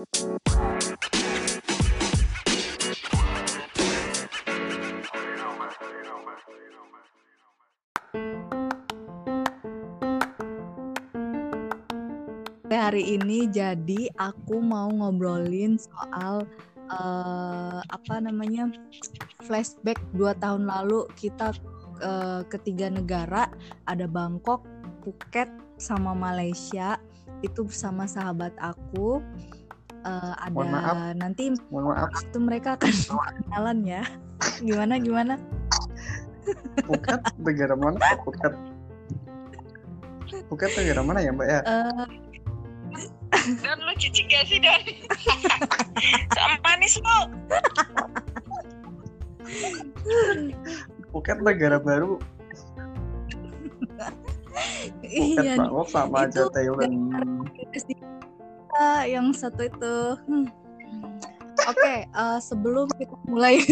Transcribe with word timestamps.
hari 0.00 0.16
ini 13.20 13.44
jadi 13.52 14.08
aku 14.16 14.64
mau 14.64 14.88
ngobrolin 14.88 15.76
soal 15.76 16.48
uh, 16.88 17.84
apa 17.84 18.24
namanya 18.24 18.72
flashback 19.44 20.00
dua 20.16 20.32
tahun 20.40 20.64
lalu 20.64 21.04
kita 21.12 21.52
uh, 22.00 22.40
ke 22.48 22.56
tiga 22.64 22.88
negara 22.88 23.52
ada 23.84 24.08
Bangkok, 24.08 24.64
Phuket 25.04 25.52
sama 25.76 26.16
Malaysia 26.16 26.96
itu 27.44 27.68
bersama 27.68 28.08
sahabat 28.08 28.56
aku 28.56 29.20
uh, 30.04 30.32
ada 30.40 30.52
Mohon 30.52 30.70
maaf. 30.72 30.96
nanti 31.16 31.44
Mohon 31.68 31.86
maaf. 31.94 32.10
itu 32.22 32.38
mereka 32.40 32.68
akan 32.76 32.92
kenalan 33.44 33.78
ya. 33.84 34.02
Gimana 34.66 34.94
gimana? 35.00 35.34
Phuket 36.88 37.20
negara 37.40 37.74
mana? 37.76 37.98
Phuket 38.24 38.52
Phuket 40.48 40.70
negara 40.78 41.00
mana 41.04 41.20
ya 41.20 41.30
mbak 41.34 41.48
ya? 41.48 41.60
Uh, 41.66 42.06
dan 43.62 43.78
lu 43.80 43.92
cici 43.96 44.26
gak 44.26 44.44
sih 44.48 44.58
dan. 44.58 44.80
Sama 46.34 46.56
manis 46.64 46.94
lu 46.98 47.18
Phuket 51.10 51.38
negara 51.42 51.78
baru. 51.82 52.18
Iya 55.10 55.58
Bangkok 55.58 55.88
sama 55.90 56.28
aja 56.28 56.46
Thailand 56.52 56.94
yang 59.06 59.32
satu 59.34 59.66
itu 59.66 59.96
hmm. 60.26 60.46
oke 61.66 61.76
okay, 61.76 62.06
uh, 62.14 62.36
eh, 62.36 62.38
sebelum 62.40 62.86
kita 62.96 63.16
mulai 63.26 63.62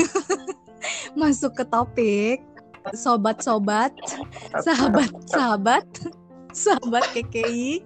masuk 1.21 1.55
ke 1.59 1.65
topik 1.69 2.39
sobat-sobat 2.95 3.93
sahabat-sahabat 4.63 5.87
sahabat 6.53 7.05
KKI 7.13 7.85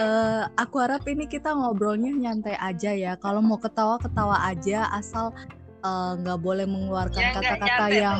uh, 0.00 0.42
aku 0.62 0.76
harap 0.80 1.04
ini 1.04 1.28
kita 1.28 1.52
ngobrolnya 1.52 2.10
nyantai 2.10 2.56
aja 2.56 2.90
ya. 2.96 3.12
Kalau 3.20 3.44
mau 3.44 3.60
ketawa-ketawa 3.60 4.48
aja, 4.48 4.88
asal 4.92 5.32
eh, 5.84 6.12
nggak 6.20 6.38
uh, 6.38 6.42
boleh 6.42 6.64
mengeluarkan 6.64 7.24
kata-kata 7.36 7.84
ya, 7.92 7.96
yang 8.00 8.18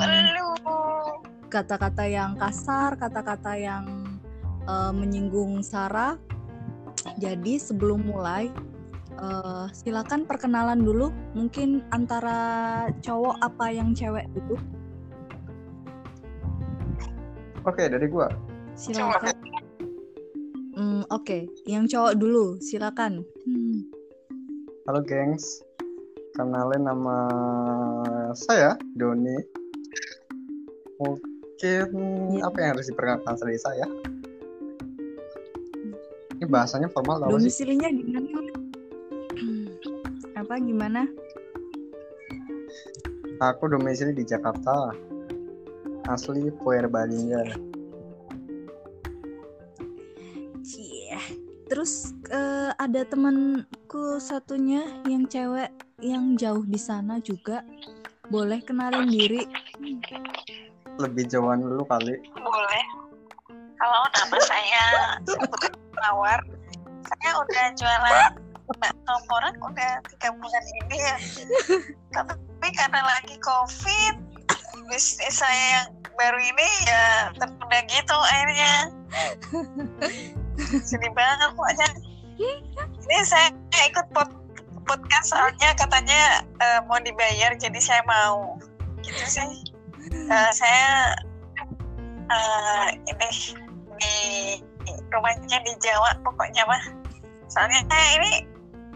kata-kata 1.48 2.04
yang 2.04 2.30
kasar, 2.36 2.98
kata-kata 2.98 3.52
yang 3.56 4.03
uh, 4.68 4.92
menyinggung 4.92 5.60
Sarah. 5.64 6.16
Jadi 7.20 7.60
sebelum 7.60 8.08
mulai, 8.08 8.48
uh, 9.20 9.68
silakan 9.72 10.24
perkenalan 10.24 10.82
dulu. 10.82 11.12
Mungkin 11.36 11.84
antara 11.92 12.38
cowok 13.04 13.40
apa 13.44 13.66
yang 13.70 13.92
cewek 13.92 14.26
dulu. 14.32 14.56
Oke, 17.64 17.88
dari 17.88 18.06
gua. 18.08 18.28
Silakan. 18.76 19.32
Hmm, 20.74 21.06
oke, 21.06 21.22
okay. 21.22 21.42
yang 21.70 21.86
cowok 21.86 22.18
dulu, 22.18 22.58
silakan. 22.58 23.22
Hmm. 23.46 23.86
Halo, 24.84 25.00
gengs. 25.06 25.62
Kenalin 26.34 26.82
nama 26.82 27.18
saya 28.34 28.74
Doni. 28.98 29.38
Mungkin 30.98 31.88
ya. 32.34 32.42
apa 32.42 32.56
yang 32.58 32.70
harus 32.74 32.90
diperkenalkan 32.90 33.38
dari 33.38 33.58
saya? 33.62 33.86
Ini 36.34 36.50
bahasanya 36.50 36.90
formal 36.90 37.22
tau 37.22 37.38
Domisilinya 37.38 37.88
di 37.94 38.04
mana? 38.10 38.28
Apa 40.40 40.54
gimana? 40.58 41.06
Aku 43.42 43.66
domisili 43.70 44.14
di 44.14 44.22
Jakarta 44.26 44.94
asli 46.10 46.50
Puerbalingga. 46.62 47.54
Cie. 50.62 51.18
Terus 51.70 52.14
uh, 52.30 52.70
ada 52.78 53.02
temanku 53.06 54.20
satunya 54.22 54.86
yang 55.08 55.26
cewek 55.26 55.70
yang 56.02 56.38
jauh 56.38 56.62
di 56.66 56.78
sana 56.78 57.18
juga. 57.22 57.62
Boleh 58.30 58.62
kenalin 58.64 59.10
diri? 59.10 59.44
Lebih 60.98 61.28
jauhan 61.28 61.60
dulu 61.60 61.84
kali. 61.84 62.16
Boleh. 62.38 62.84
Halo, 63.82 64.00
nama 64.16 64.38
saya 64.40 64.84
Mawar. 66.04 66.40
Saya 67.04 67.30
udah 67.36 67.64
jualan 67.76 68.16
bakso 68.80 69.14
udah 69.60 69.92
tiga 70.08 70.28
bulan 70.36 70.64
ini 70.84 70.96
ya. 70.96 71.16
Tapi 72.16 72.68
karena 72.72 73.00
lagi 73.04 73.36
COVID, 73.44 74.14
bisnis 74.88 75.40
saya 75.40 75.64
yang 75.80 75.88
baru 76.14 76.38
ini 76.38 76.68
ya 76.86 77.04
tertunda 77.34 77.78
gitu 77.90 78.16
akhirnya 78.30 78.72
sedih 80.86 81.12
banget 81.12 81.50
pokoknya 81.58 81.88
ini 82.38 83.18
saya 83.26 83.50
ikut 83.90 84.06
pod 84.14 84.30
podcast 84.84 85.32
soalnya 85.34 85.74
katanya 85.74 86.44
uh, 86.60 86.80
mau 86.86 87.00
dibayar 87.02 87.56
jadi 87.56 87.80
saya 87.80 88.02
mau 88.06 88.60
gitu 89.02 89.24
sih 89.26 89.50
uh, 90.30 90.50
saya 90.52 91.16
uh, 92.30 92.86
ini 92.94 93.28
di 93.98 94.16
rumahnya 95.12 95.58
di 95.64 95.72
Jawa 95.80 96.16
pokoknya 96.22 96.62
mah 96.68 96.82
soalnya 97.48 97.84
saya 97.86 98.08
ini 98.18 98.54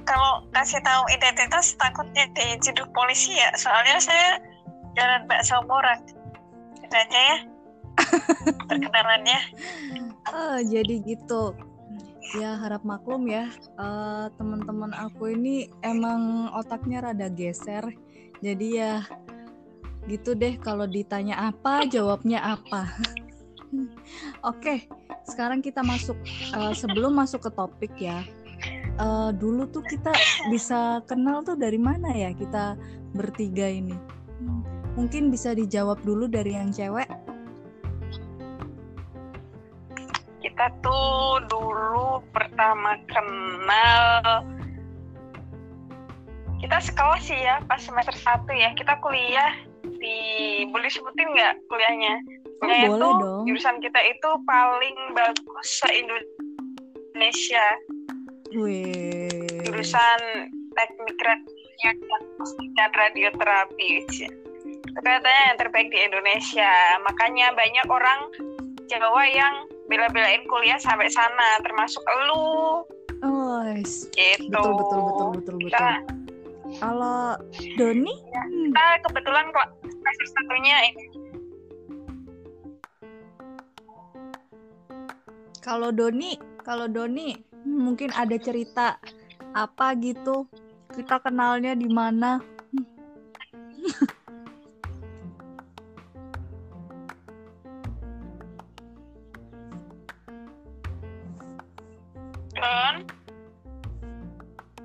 kalau 0.09 0.41
kasih 0.57 0.81
tahu 0.81 1.05
identitas 1.13 1.77
takutnya 1.77 2.25
diciduk 2.33 2.89
polisi 2.97 3.37
ya. 3.37 3.53
Soalnya 3.61 4.01
saya 4.01 4.41
jalan 4.97 5.29
bakso 5.29 5.61
murah 5.69 6.01
aja 6.89 7.21
ya 7.21 7.39
perkenalannya. 8.73 9.41
Oh, 10.33 10.57
jadi 10.65 11.05
gitu. 11.05 11.53
Ya 12.41 12.57
harap 12.57 12.85
maklum 12.85 13.29
ya 13.29 13.49
uh, 13.77 14.29
teman-teman 14.37 14.93
aku 14.97 15.33
ini 15.37 15.69
emang 15.85 16.49
otaknya 16.57 17.05
rada 17.05 17.29
geser. 17.29 17.85
Jadi 18.41 18.81
ya 18.81 19.05
gitu 20.09 20.33
deh 20.33 20.57
kalau 20.57 20.89
ditanya 20.89 21.53
apa 21.53 21.85
jawabnya 21.85 22.41
apa. 22.41 22.89
Oke 23.69 23.93
okay, 24.41 24.79
sekarang 25.29 25.61
kita 25.61 25.85
masuk 25.85 26.17
uh, 26.57 26.73
sebelum 26.73 27.13
masuk 27.13 27.45
ke 27.45 27.51
topik 27.53 27.93
ya 28.01 28.25
uh, 28.97 29.31
dulu 29.31 29.69
tuh 29.69 29.85
kita 29.85 30.11
bisa 30.49 31.05
kenal 31.05 31.45
tuh 31.45 31.55
dari 31.55 31.79
mana 31.79 32.11
ya 32.11 32.33
kita 32.33 32.75
bertiga 33.13 33.69
ini 33.69 33.97
Mungkin 34.99 35.31
bisa 35.31 35.55
dijawab 35.55 36.03
dulu 36.03 36.27
dari 36.27 36.59
yang 36.59 36.75
cewek. 36.75 37.07
Kita 40.43 40.67
tuh 40.83 41.39
dulu 41.47 42.19
pertama 42.35 42.99
kenal 43.07 44.43
kita 46.59 46.83
sekolah 46.83 47.23
sih 47.23 47.39
ya 47.39 47.63
pas 47.71 47.79
semester 47.79 48.11
satu 48.19 48.51
ya 48.51 48.75
kita 48.75 48.99
kuliah 48.99 49.55
di 49.87 50.19
boleh 50.67 50.91
sebutin 50.91 51.31
nggak 51.31 51.55
kuliahnya? 51.71 52.15
Oh, 52.59 52.67
boleh 52.67 53.13
dong. 53.23 53.43
Jurusan 53.47 53.79
kita 53.79 54.01
itu 54.03 54.31
paling 54.47 54.97
bagus 55.15 55.67
se 55.67 55.89
Indonesia. 55.95 57.67
Wih. 58.55 59.63
Jurusan 59.63 60.21
teknik 60.75 61.19
dan 62.75 62.91
radioterapi 62.95 64.07
katanya 64.99 65.43
yang 65.53 65.59
terbaik 65.59 65.89
di 65.95 66.01
Indonesia. 66.03 66.73
Makanya 67.07 67.55
banyak 67.55 67.87
orang 67.87 68.21
Jawa 68.89 69.23
yang 69.29 69.55
bela-belain 69.87 70.43
kuliah 70.49 70.81
sampai 70.81 71.13
sana 71.13 71.61
termasuk 71.63 72.01
lu. 72.27 72.83
Oh 73.21 73.61
gitu. 74.15 74.49
Betul 74.49 74.71
betul 74.75 75.01
betul 75.05 75.27
betul 75.35 75.57
betul. 75.69 75.95
Kalau 76.79 77.37
Doni? 77.81 78.13
Ya, 78.13 78.43
kita 78.45 78.87
kebetulan 79.09 79.49
kok 79.57 79.69
semester 79.89 80.27
satunya 80.37 80.77
ini 80.93 81.05
kalau 85.69 85.93
Doni 85.93 86.41
kalau 86.65 86.89
Doni 86.89 87.37
mungkin 87.69 88.09
ada 88.17 88.41
cerita 88.41 88.97
apa 89.53 89.93
gitu 90.01 90.49
kita 90.97 91.21
kenalnya 91.21 91.77
di 91.77 91.85
mana 91.93 92.41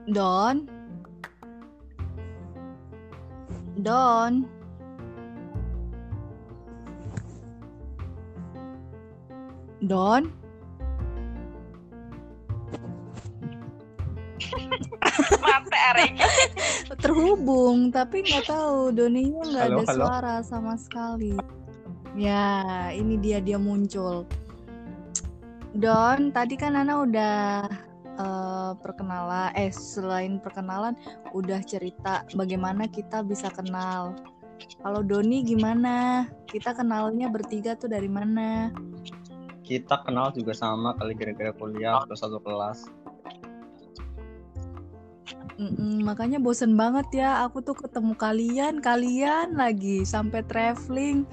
Don. 0.03 0.67
Don. 3.79 4.33
Don. 9.79 10.42
Terhubung 17.03 17.91
tapi 17.91 18.23
nggak 18.23 18.47
tahu 18.47 18.95
Doninya 18.95 19.43
nggak 19.43 19.65
ada 19.67 19.83
halo. 19.91 20.05
suara 20.07 20.35
sama 20.39 20.79
sekali. 20.79 21.35
Ya 22.15 22.87
ini 22.95 23.19
dia 23.19 23.43
dia 23.43 23.59
muncul. 23.59 24.23
Don 25.75 26.31
tadi 26.31 26.55
kan 26.55 26.79
Nana 26.79 27.03
udah 27.03 27.67
eh, 28.07 28.71
perkenalan 28.79 29.51
eh 29.59 29.73
selain 29.75 30.39
perkenalan 30.39 30.95
udah 31.35 31.59
cerita 31.67 32.23
bagaimana 32.39 32.87
kita 32.87 33.19
bisa 33.19 33.51
kenal. 33.51 34.15
Kalau 34.79 35.03
Doni 35.03 35.43
gimana? 35.43 36.23
Kita 36.47 36.71
kenalnya 36.71 37.27
bertiga 37.27 37.75
tuh 37.75 37.91
dari 37.91 38.07
mana? 38.07 38.71
Kita 39.65 40.07
kenal 40.07 40.31
juga 40.31 40.55
sama 40.55 40.95
kali 40.95 41.19
gara-gara 41.19 41.51
kuliah 41.51 41.99
terus 42.07 42.23
satu 42.23 42.39
kelas. 42.39 42.87
Mm-mm, 45.53 46.01
makanya 46.01 46.41
bosen 46.41 46.73
banget 46.73 47.21
ya 47.21 47.45
aku 47.45 47.61
tuh 47.61 47.77
ketemu 47.77 48.17
kalian 48.17 48.81
kalian 48.81 49.53
lagi 49.53 50.01
sampai 50.01 50.41
traveling 50.49 51.29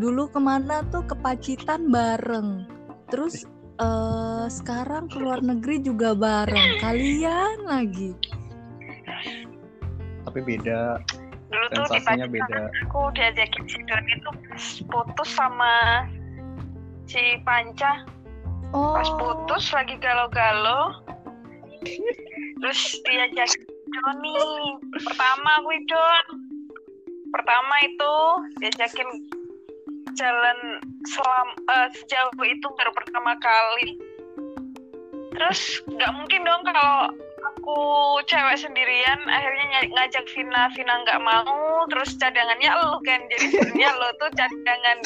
dulu 0.00 0.28
ke 0.32 0.40
mana 0.40 0.80
tuh 0.88 1.04
ke 1.04 1.12
Pacitan 1.20 1.92
bareng 1.92 2.64
terus 3.12 3.44
eh 3.76 4.46
sekarang 4.48 5.12
ke 5.12 5.20
luar 5.20 5.44
negeri 5.44 5.84
juga 5.84 6.16
bareng 6.16 6.80
kalian 6.80 7.68
lagi 7.68 8.16
Tapi 10.26 10.42
beda, 10.42 11.00
Dulu 11.48 11.66
tuh 11.70 11.84
di 11.86 12.02
sensasinya 12.02 12.26
Pacitan 12.26 12.50
beda. 12.50 12.62
aku 12.82 13.00
diajakin 13.14 13.64
si 13.70 13.78
Doni 13.86 14.14
tuh 14.20 14.34
pas 14.50 14.64
putus 14.90 15.30
sama 15.32 15.74
si 17.06 17.22
Panca. 17.46 18.02
oh 18.74 18.98
Pas 18.98 19.08
putus 19.16 19.70
lagi 19.70 19.94
galau-galau. 20.02 20.98
Terus 22.56 22.80
diajakin 23.04 23.64
Doni. 23.68 24.40
Pertama 25.04 25.48
aku 25.60 25.70
Don. 25.88 26.26
Pertama 27.32 27.74
itu 27.84 28.14
diajakin 28.62 29.08
jalan 30.16 30.58
selam 31.04 31.48
eh, 31.68 31.88
sejauh 31.92 32.44
itu 32.48 32.66
baru 32.76 32.92
pertama 32.96 33.36
kali. 33.38 34.00
Terus 35.36 35.84
nggak 35.84 36.12
mungkin 36.16 36.48
dong 36.48 36.64
kalau 36.64 37.12
aku 37.66 38.22
cewek 38.30 38.56
sendirian 38.58 39.20
akhirnya 39.28 39.64
ny- 39.70 39.90
ngajak 39.92 40.26
Vina 40.32 40.70
Vina 40.72 40.94
nggak 41.02 41.22
mau 41.22 41.84
terus 41.90 42.14
cadangannya 42.18 42.70
lo 42.78 43.02
kan 43.02 43.20
jadi 43.26 43.46
sebenarnya 43.52 43.90
lo 43.98 44.08
tuh 44.22 44.30
cadangan 44.38 44.98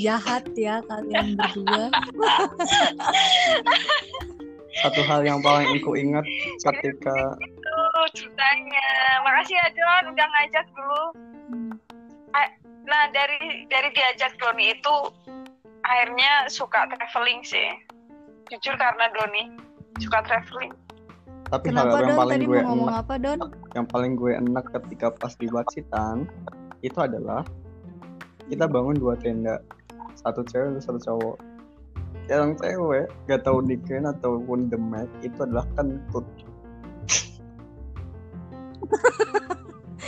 jahat 0.00 0.44
ya 0.56 0.80
kalian 0.88 1.36
berdua 1.36 1.92
Satu 4.80 5.00
hal 5.04 5.20
yang 5.24 5.40
paling 5.44 5.68
aku 5.76 5.92
ingat 5.96 6.24
ketika 6.64 7.36
tuh 7.36 8.06
ceritanya. 8.16 8.88
Makasih 9.24 9.56
ya 9.56 9.68
Don 9.76 10.04
udah 10.16 10.26
ngajak 10.26 10.66
dulu. 10.72 11.04
Nah 12.88 13.02
dari 13.14 13.68
dari 13.68 13.88
diajak 13.92 14.34
Doni 14.40 14.74
itu 14.74 14.96
akhirnya 15.84 16.48
suka 16.48 16.88
traveling 16.90 17.44
sih. 17.44 17.68
Jujur 18.50 18.74
karena 18.80 19.06
Doni 19.14 19.54
suka 20.00 20.24
traveling. 20.26 20.72
Tapi 21.50 21.74
kenapa 21.74 21.98
hal 21.98 22.02
yang 22.02 22.10
Don? 22.14 22.20
paling 22.22 22.38
tadi 22.40 22.46
gue 22.46 22.60
mau 22.62 22.68
ngomong 22.72 22.88
enak 22.90 23.02
apa 23.04 23.14
Don? 23.18 23.38
yang 23.78 23.86
paling 23.86 24.12
gue 24.18 24.32
enak 24.34 24.64
ketika 24.74 25.14
pas 25.14 25.34
di 25.38 25.46
Pacitan 25.46 26.26
itu 26.82 26.98
adalah 26.98 27.46
kita 28.50 28.66
bangun 28.66 28.96
dua 28.98 29.14
tenda. 29.18 29.62
Satu 30.18 30.44
cewek 30.44 30.76
dan 30.76 30.82
satu 30.82 30.98
cowok 31.00 31.36
yang 32.30 32.54
cewek 32.54 33.10
gak 33.26 33.42
tahu 33.42 33.58
diken 33.66 34.06
ataupun 34.06 34.70
demek 34.70 35.10
itu 35.20 35.34
adalah 35.42 35.66
kentut. 35.74 36.22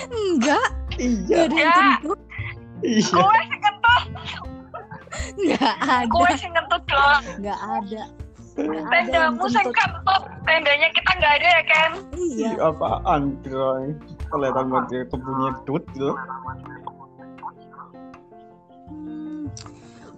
Enggak. 0.08 0.68
Iya. 0.96 1.48
Ada 1.48 1.56
yang 1.56 1.58
Ya. 1.58 1.72
kentut. 1.74 2.20
Iya. 2.82 3.10
Gue 3.18 3.38
sih 3.42 3.58
kentut. 3.58 4.02
Nggak 5.32 5.74
ada. 5.82 6.06
Gue 6.08 6.30
sih 6.38 6.50
kentut 6.50 6.82
Don 6.86 7.22
nggak 7.42 7.60
ada. 7.60 8.02
Tendamu 8.92 9.44
sih 9.48 9.64
kentut. 9.64 10.22
tendanya 10.42 10.88
kita 10.92 11.10
nggak 11.16 11.32
ada 11.40 11.48
ya 11.48 11.62
kan 11.64 11.90
iya. 12.18 12.50
Ih, 12.52 12.54
apaan 12.60 13.22
kira 13.40 13.94
kelihatan 14.28 14.66
banget 14.68 15.06
kebunyi 15.08 15.48
tut 15.64 15.86
gitu 15.94 16.12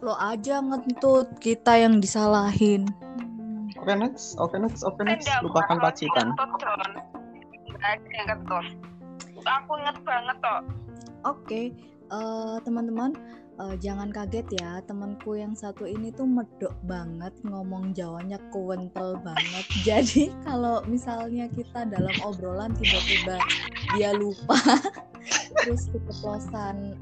lo 0.05 0.13
aja 0.21 0.61
ngentut 0.61 1.41
kita 1.41 1.81
yang 1.81 1.97
disalahin. 1.97 2.85
Hmm, 3.17 3.73
oke 3.81 3.93
next. 3.97 4.37
Oke 4.37 4.61
next. 4.61 4.85
Oke 4.85 5.01
next. 5.01 5.25
tendamu 5.25 5.49
lupakan 5.49 5.79
Pacitan 5.81 6.29
aku 9.45 9.73
inget 9.81 9.97
banget 10.05 10.37
kok 10.41 10.63
Oke, 11.25 11.73
eh, 12.13 12.57
teman-teman, 12.69 13.17
eh, 13.57 13.75
jangan 13.81 14.13
kaget 14.13 14.45
ya, 14.61 14.85
temanku 14.85 15.41
yang 15.41 15.57
satu 15.57 15.89
ini 15.89 16.13
tuh 16.13 16.29
medok 16.29 16.77
banget 16.85 17.33
ngomong 17.49 17.97
Jawanya 17.97 18.37
kuwentel 18.53 19.17
banget. 19.25 19.65
Jadi 19.89 20.29
kalau 20.45 20.85
misalnya 20.85 21.49
kita 21.49 21.89
dalam 21.89 22.13
obrolan 22.21 22.77
tiba-tiba 22.77 23.41
dia 23.97 24.13
lupa, 24.13 24.61
terus 25.65 25.89
keceplosan 25.89 26.93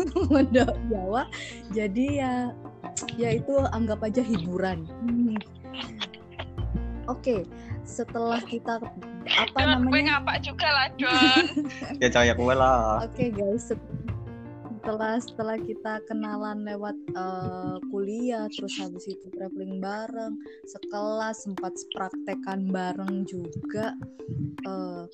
medok 0.32 0.74
Jawa, 0.88 1.22
jadi 1.70 2.06
ya, 2.10 2.34
ya 3.16 3.30
itu 3.36 3.54
anggap 3.72 4.02
aja 4.04 4.22
hiburan. 4.24 4.84
Hmm. 5.04 5.36
Oke, 7.10 7.42
setelah 7.82 8.38
kita 8.46 8.78
apa 9.26 9.58
gue 9.58 9.64
namanya? 9.66 10.22
ngapa 10.22 10.34
juga 10.42 10.66
lah 10.70 10.88
Don 10.98 11.46
ya 12.02 12.08
cahaya 12.10 12.34
gue 12.34 12.54
lah 12.54 13.06
Oke 13.06 13.30
guys, 13.30 13.70
set- 13.70 13.90
setelah 14.82 15.14
setelah 15.22 15.56
kita 15.62 16.02
kenalan 16.10 16.66
lewat 16.66 16.98
eh, 17.14 17.76
kuliah, 17.94 18.50
terus 18.50 18.74
habis 18.82 19.06
itu 19.06 19.30
traveling 19.30 19.78
bareng, 19.78 20.34
sekelas 20.66 21.46
sempat 21.46 21.70
praktekan 21.94 22.66
bareng 22.66 23.22
juga. 23.30 23.94
eh 24.66 25.06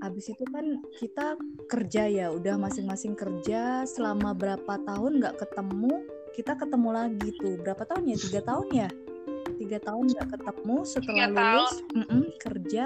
habis 0.00 0.32
itu 0.32 0.44
kan 0.48 0.80
kita 0.96 1.36
kerja 1.68 2.08
ya, 2.08 2.26
udah 2.32 2.56
masing-masing 2.56 3.14
kerja 3.14 3.84
selama 3.84 4.32
berapa 4.32 4.74
tahun 4.84 5.20
nggak 5.20 5.36
ketemu, 5.38 6.04
kita 6.32 6.56
ketemu 6.56 6.88
lagi 6.90 7.28
tuh 7.38 7.54
berapa 7.60 7.84
tahun 7.84 8.04
ya? 8.10 8.16
Tiga 8.18 8.40
tahun 8.44 8.66
ya? 8.72 8.88
Tiga 9.60 9.78
tahun 9.84 10.04
nggak 10.08 10.28
ketemu 10.32 10.76
setelah 10.88 11.28
Tiga 11.28 11.44
lulus 11.52 11.74
mm-mm, 11.92 12.22
kerja, 12.40 12.84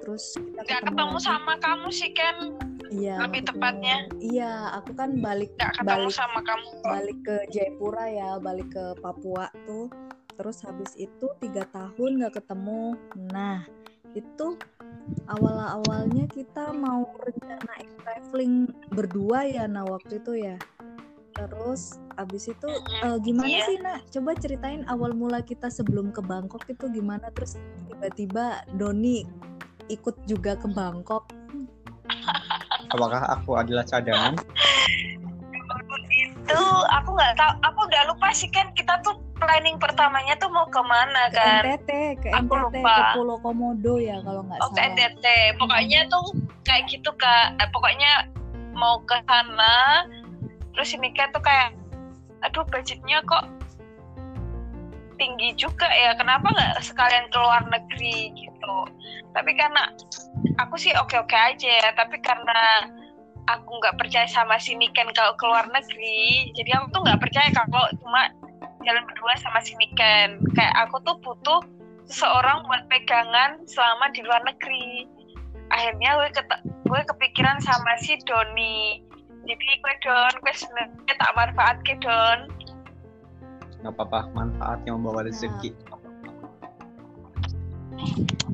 terus 0.00 0.24
kita 0.34 0.60
nggak 0.64 0.82
ketemu 0.88 1.16
lagi. 1.16 1.26
sama 1.28 1.52
kamu 1.60 1.88
sih 1.92 2.10
Ken 2.12 2.38
Iya, 2.90 3.22
Lebih 3.22 3.46
ketemu. 3.46 3.54
tepatnya. 3.54 3.96
Iya, 4.18 4.52
aku 4.82 4.90
kan 4.98 5.10
balik 5.22 5.54
nggak 5.54 5.78
ketemu 5.78 5.86
balik 5.94 6.10
sama 6.10 6.40
kamu 6.42 6.66
balik 6.82 7.18
ke 7.22 7.36
Jayapura 7.54 8.06
ya, 8.10 8.30
balik 8.42 8.68
ke 8.74 8.84
Papua 8.98 9.46
tuh. 9.62 9.86
Terus 10.34 10.58
habis 10.66 10.96
itu 10.98 11.26
tiga 11.38 11.62
tahun 11.70 12.18
nggak 12.18 12.42
ketemu. 12.42 12.98
Nah, 13.30 13.62
itu 14.12 14.58
awal-awalnya 15.26 16.26
kita 16.26 16.70
mau 16.70 17.06
rencanain 17.22 17.90
traveling 18.02 18.54
berdua 18.90 19.46
ya, 19.46 19.64
nah 19.66 19.86
waktu 19.86 20.18
itu 20.18 20.32
ya. 20.38 20.56
Terus 21.34 21.96
habis 22.18 22.50
itu 22.50 22.68
eh, 23.00 23.16
gimana 23.22 23.48
Iya. 23.48 23.64
sih 23.64 23.76
nak? 23.80 23.98
Coba 24.10 24.36
ceritain 24.36 24.82
awal 24.86 25.14
mula 25.14 25.40
kita 25.40 25.70
sebelum 25.70 26.12
ke 26.12 26.20
Bangkok 26.20 26.66
itu 26.68 26.90
gimana? 26.90 27.30
Terus 27.32 27.56
tiba-tiba 27.88 28.60
Doni 28.74 29.24
ikut 29.88 30.16
juga 30.26 30.54
ke 30.54 30.68
Bangkok. 30.68 31.26
apakah 32.90 33.22
aku 33.38 33.54
adalah 33.54 33.86
cadangan 33.86 34.34
itu 36.10 36.60
aku 36.90 37.08
nggak 37.14 37.34
tahu 37.38 37.52
aku 37.62 37.78
udah 37.86 38.02
lupa 38.10 38.28
sih 38.34 38.50
kan 38.50 38.66
kita 38.74 38.98
tuh 39.06 39.14
planning 39.40 39.76
pertamanya 39.80 40.36
tuh 40.36 40.52
mau 40.52 40.68
ke 40.68 40.80
mana 40.84 41.32
ke 41.32 41.40
kan? 41.40 41.62
NTT, 41.64 41.90
ke 42.20 42.28
Aku 42.36 42.52
NTT, 42.54 42.62
lupa. 42.84 42.94
ke 42.94 43.04
Pulau 43.16 43.38
Komodo 43.40 43.94
ya 43.96 44.20
kalau 44.20 44.44
nggak 44.44 44.60
oh 44.60 44.68
ke 44.70 44.78
salah. 44.78 44.88
NTT 44.92 45.24
pokoknya 45.56 46.00
tuh 46.12 46.24
kayak 46.68 46.84
gitu 46.92 47.10
kak. 47.16 47.56
Eh, 47.58 47.68
pokoknya 47.72 48.28
mau 48.76 49.00
ke 49.02 49.16
sana 49.26 50.06
terus 50.76 50.94
ini 50.94 51.10
kan 51.16 51.32
tuh 51.34 51.42
kayak 51.42 51.74
aduh 52.46 52.64
budgetnya 52.68 53.20
kok 53.26 53.44
tinggi 55.20 55.52
juga 55.60 55.84
ya 55.92 56.16
kenapa 56.16 56.48
nggak 56.48 56.80
sekalian 56.80 57.28
ke 57.28 57.36
luar 57.36 57.64
negeri? 57.68 58.32
Gitu. 58.32 58.76
Tapi 59.36 59.52
karena 59.52 59.92
aku 60.56 60.80
sih 60.80 60.92
oke 60.96 61.16
oke 61.20 61.36
aja 61.36 61.68
ya 61.68 61.88
tapi 61.92 62.16
karena 62.24 62.88
aku 63.48 63.70
nggak 63.82 63.98
percaya 63.98 64.28
sama 64.30 64.56
si 64.56 64.76
Niken 64.78 65.10
kalau 65.12 65.34
ke 65.34 65.44
luar 65.44 65.66
negeri 65.72 66.52
jadi 66.54 66.80
aku 66.80 66.86
tuh 66.94 67.00
nggak 67.02 67.20
percaya 67.20 67.48
kalau 67.52 67.88
cuma 68.00 68.30
jalan 68.84 69.04
berdua 69.08 69.34
sama 69.40 69.60
si 69.60 69.76
Niken 69.76 70.40
kayak 70.56 70.74
aku 70.88 71.00
tuh 71.04 71.16
butuh 71.20 71.60
seseorang 72.10 72.66
buat 72.66 72.82
pegangan 72.90 73.62
selama 73.70 74.10
di 74.10 74.20
luar 74.26 74.42
negeri. 74.42 75.06
Akhirnya 75.70 76.18
gue 76.18 76.28
ket- 76.34 76.66
gue 76.66 77.00
kepikiran 77.14 77.62
sama 77.62 77.94
si 78.02 78.18
Doni. 78.26 79.06
Jadi 79.46 79.68
gue 79.78 79.94
Don 80.02 80.34
gue 80.42 80.54
sebenarnya 80.54 81.14
tak 81.14 81.32
manfaat 81.38 81.76
ke 81.86 81.94
Don. 82.02 82.38
Nggak 83.80 83.94
apa-apa 83.96 84.20
manfaat 84.34 84.78
yang 84.84 85.00
membawa 85.00 85.24
rezeki. 85.24 85.72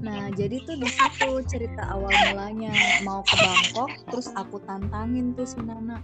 Nah, 0.05 0.31
jadi 0.39 0.63
tuh 0.63 0.77
di 0.79 0.87
situ 0.87 1.31
cerita 1.51 1.83
awal 1.91 2.13
mulanya. 2.31 2.71
Mau 3.03 3.27
ke 3.27 3.35
Bangkok, 3.35 3.91
terus 4.13 4.29
aku 4.39 4.63
tantangin 4.63 5.35
tuh 5.35 5.49
si 5.49 5.59
Nana. 5.65 5.99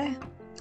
Eh, 0.00 0.14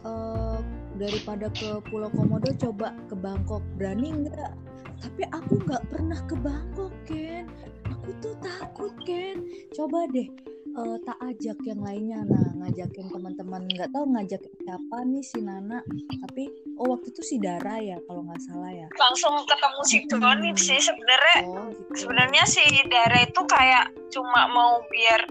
eh, 0.04 0.60
daripada 1.00 1.48
ke 1.50 1.80
Pulau 1.88 2.12
Komodo 2.12 2.52
coba 2.54 2.92
ke 3.08 3.16
Bangkok, 3.16 3.64
berani 3.80 4.28
nggak? 4.28 4.52
Tapi 5.00 5.24
aku 5.32 5.64
nggak 5.64 5.84
pernah 5.88 6.20
ke 6.28 6.36
Bangkok, 6.36 6.92
Ken. 7.08 7.48
Aku 7.88 8.12
tuh 8.20 8.36
takut, 8.44 8.92
Ken. 9.08 9.40
Coba 9.72 10.04
deh, 10.12 10.28
eh, 10.70 10.98
tak 11.08 11.16
ajak 11.24 11.56
yang 11.64 11.80
lainnya. 11.80 12.20
Nah, 12.28 12.52
ngajakin 12.60 13.08
teman-teman, 13.08 13.64
nggak 13.72 13.96
tahu 13.96 14.06
ngajakin 14.12 14.54
siapa 14.60 14.98
nih 15.08 15.24
si 15.24 15.40
Nana. 15.40 15.80
Tapi, 16.20 16.44
oh 16.76 16.92
waktu 16.92 17.16
itu 17.16 17.22
si 17.24 17.36
Dara 17.40 17.80
ya, 17.80 17.96
kalau 18.04 18.28
nggak 18.28 18.44
salah 18.44 18.72
ya. 18.76 18.88
langsung 19.00 19.34
ketemu 19.48 19.80
si 19.88 19.98
Doni 20.06 20.52
Hmm. 20.52 20.60
sih 20.60 20.80
sebenarnya 20.84 21.38
Oh, 21.48 21.72
gitu. 21.72 22.04
sebenarnya 22.04 22.44
si 22.44 22.62
Dara 22.92 23.24
itu 23.24 23.42
kayak 23.48 23.86
cuma 24.12 24.52
mau 24.52 24.84
biar 24.92 25.22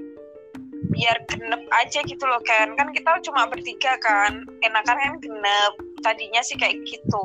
biar 0.99 1.17
genep 1.31 1.63
aja 1.79 2.03
gitu 2.03 2.25
loh 2.27 2.43
kan 2.43 2.75
kan 2.75 2.91
kita 2.91 3.23
cuma 3.23 3.47
bertiga 3.47 3.95
kan 4.03 4.43
enakan 4.67 4.99
kan 4.99 5.15
genep 5.23 5.73
tadinya 6.03 6.43
sih 6.43 6.59
kayak 6.59 6.75
gitu 6.91 7.25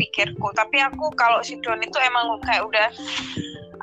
pikirku 0.00 0.48
tapi 0.56 0.80
aku 0.80 1.12
kalau 1.12 1.44
si 1.44 1.60
Doni 1.60 1.84
itu 1.84 1.98
emang 2.00 2.40
kayak 2.40 2.64
udah 2.64 2.88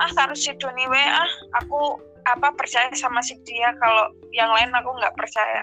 ah 0.02 0.10
harus 0.18 0.42
si 0.42 0.50
Doni 0.58 0.90
we 0.90 0.98
ah 0.98 1.30
aku 1.62 2.02
apa 2.26 2.50
percaya 2.58 2.90
sama 2.98 3.22
si 3.22 3.38
dia 3.46 3.70
kalau 3.78 4.10
yang 4.34 4.50
lain 4.50 4.74
aku 4.74 4.90
nggak 4.98 5.14
percaya 5.14 5.62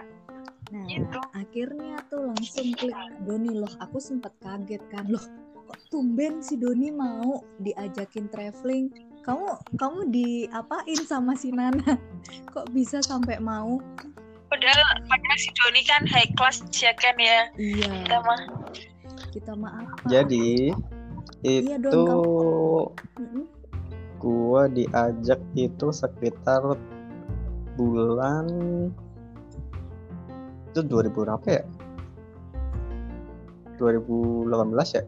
Nah, 0.67 0.83
Gitu. 0.83 1.19
akhirnya 1.31 1.95
tuh 2.11 2.27
langsung 2.27 2.75
klik 2.75 2.99
Doni 3.23 3.55
loh. 3.55 3.71
Aku 3.79 4.03
sempat 4.03 4.35
kaget 4.43 4.83
kan 4.91 5.07
loh. 5.07 5.23
Kok 5.67 5.79
tumben 5.87 6.43
si 6.43 6.59
Doni 6.59 6.91
mau 6.91 7.39
diajakin 7.63 8.27
traveling? 8.27 8.91
Kamu 9.27 9.47
kamu 9.75 9.99
diapain 10.07 10.99
sama 11.03 11.35
si 11.35 11.51
Nana? 11.51 11.99
Kok 12.55 12.71
bisa 12.71 13.03
sampai 13.03 13.37
mau? 13.43 13.83
padahal 14.47 14.79
padahal 15.11 15.37
si 15.37 15.51
Doni 15.51 15.83
kan 15.83 16.07
high 16.07 16.31
class 16.39 16.63
ya 16.71 16.95
kan 16.95 17.19
ya 17.19 17.51
Iya, 17.59 17.87
kita 18.07 18.17
mah 18.23 18.41
kita 19.35 19.53
maaf. 19.59 19.87
Jadi 20.07 20.71
Iya, 21.45 21.77
Don, 21.77 21.93
itu 21.93 22.07
Mm-mm. 23.21 23.43
gua 24.17 24.65
diajak 24.71 25.37
itu 25.53 25.87
sekitar 25.93 26.63
bulan 27.77 28.47
itu 30.73 30.79
2000 30.81 31.13
berapa 31.13 31.47
ya? 31.47 31.63
2018 33.77 34.97
ya? 34.97 35.03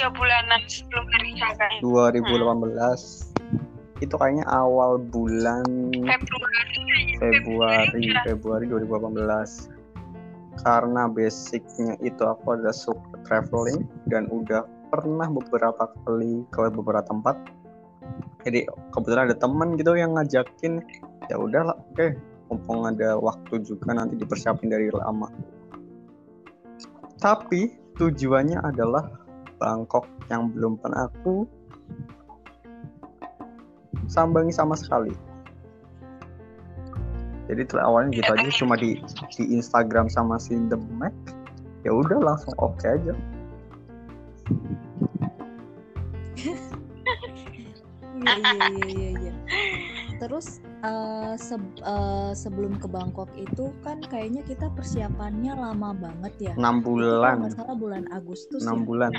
Tiga 0.00 0.16
bulanan 0.16 0.64
sebelum 0.64 1.04
hari 1.12 1.36
H 1.36 1.60
kan 1.60 1.72
2018 1.84 4.00
itu 4.00 4.14
kayaknya 4.16 4.48
awal 4.48 4.96
bulan 4.96 5.92
Februari. 5.92 7.20
Februari 7.20 8.08
ya. 8.08 8.24
Februari 8.24 8.64
2018 8.72 10.64
karena 10.64 11.04
basicnya 11.04 12.00
itu 12.00 12.22
aku 12.24 12.56
ada 12.56 12.72
suka 12.72 13.12
traveling 13.28 13.84
dan 14.08 14.24
udah 14.32 14.64
pernah 14.88 15.28
beberapa 15.28 15.92
kali 16.08 16.48
ke 16.48 16.72
beberapa 16.72 17.04
tempat. 17.04 17.36
Jadi 18.48 18.64
kebetulan 18.96 19.28
ada 19.28 19.36
temen 19.36 19.76
gitu 19.76 20.00
yang 20.00 20.16
ngajakin 20.16 20.80
ya 21.28 21.36
udahlah 21.36 21.76
oke 21.76 22.16
mumpung 22.48 22.88
ada 22.88 23.20
waktu 23.20 23.60
juga 23.68 23.92
nanti 23.92 24.16
dipersiapin 24.16 24.72
dari 24.72 24.88
lama. 24.96 25.28
Tapi 27.20 27.76
tujuannya 28.00 28.64
adalah 28.64 29.19
Bangkok 29.60 30.08
yang 30.32 30.48
belum 30.50 30.80
pernah 30.80 31.06
aku 31.12 31.44
sambangi 34.08 34.50
sama 34.50 34.74
sekali 34.74 35.12
jadi 37.50 37.66
awalnya 37.82 38.14
gitu 38.16 38.30
aja 38.30 38.50
cuma 38.62 38.74
di 38.78 38.96
di 39.36 39.44
Instagram 39.54 40.08
sama 40.08 40.40
si 40.40 40.56
The 40.70 40.78
Mac 40.96 41.14
ya 41.84 41.92
udah 41.92 42.18
langsung 42.18 42.54
oke 42.58 42.86
aja 42.88 43.14
Iya, 48.20 48.36
iya, 48.36 48.52
iya, 48.52 48.84
iya, 48.84 49.10
iya. 49.16 49.32
Terus 50.20 50.60
eh, 50.84 51.34
seb- 51.40 51.80
eh, 51.80 52.32
sebelum 52.36 52.76
ke 52.76 52.84
Bangkok 52.84 53.32
itu 53.40 53.72
kan 53.80 54.04
kayaknya 54.04 54.44
kita 54.44 54.68
persiapannya 54.76 55.56
lama 55.56 55.96
banget 55.96 56.52
ya. 56.52 56.52
enam 56.60 56.84
Itu 56.84 56.84
kalau 56.84 56.92
bulan 56.92 57.36
nggak 57.40 57.54
salah 57.56 57.76
bulan 57.80 58.04
Agustus 58.12 58.60
enam 58.60 58.84
ya. 58.84 58.84
bulan 58.84 59.10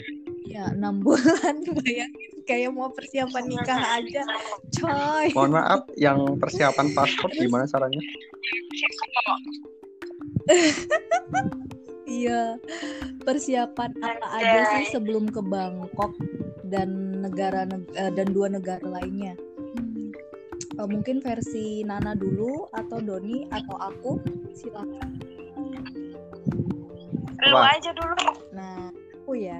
Ya, 0.52 0.68
enam 0.76 1.00
bulan. 1.00 1.64
Bayangin 1.80 2.32
kayak 2.44 2.76
mau 2.76 2.92
persiapan 2.92 3.44
nikah 3.48 3.80
aja. 3.96 4.24
Coy. 4.76 5.32
mohon 5.32 5.56
maaf 5.56 5.88
yang 5.96 6.36
persiapan 6.36 6.92
paspor 6.92 7.32
gimana 7.32 7.64
caranya 7.70 8.02
Iya. 12.12 12.60
Persiapan 13.24 13.96
apa 14.04 14.28
aja 14.36 14.60
sih 14.76 14.92
sebelum 14.92 15.32
ke 15.32 15.40
Bangkok 15.40 16.12
dan 16.68 17.22
negara 17.24 17.64
neg- 17.64 17.94
eh, 17.96 18.12
dan 18.12 18.36
dua 18.36 18.52
negara 18.52 18.84
lainnya? 18.84 19.38
Hmm. 19.78 20.12
Eh, 20.76 20.88
mungkin 20.92 21.24
versi 21.24 21.88
Nana 21.88 22.12
dulu 22.12 22.68
atau 22.76 23.00
Doni 23.00 23.48
atau 23.48 23.76
aku 23.80 24.12
silakan. 24.52 25.24
lu 27.42 27.58
aja 27.58 27.90
dulu 27.96 28.16
Nah, 28.54 28.92
aku 28.92 29.34
ya. 29.34 29.60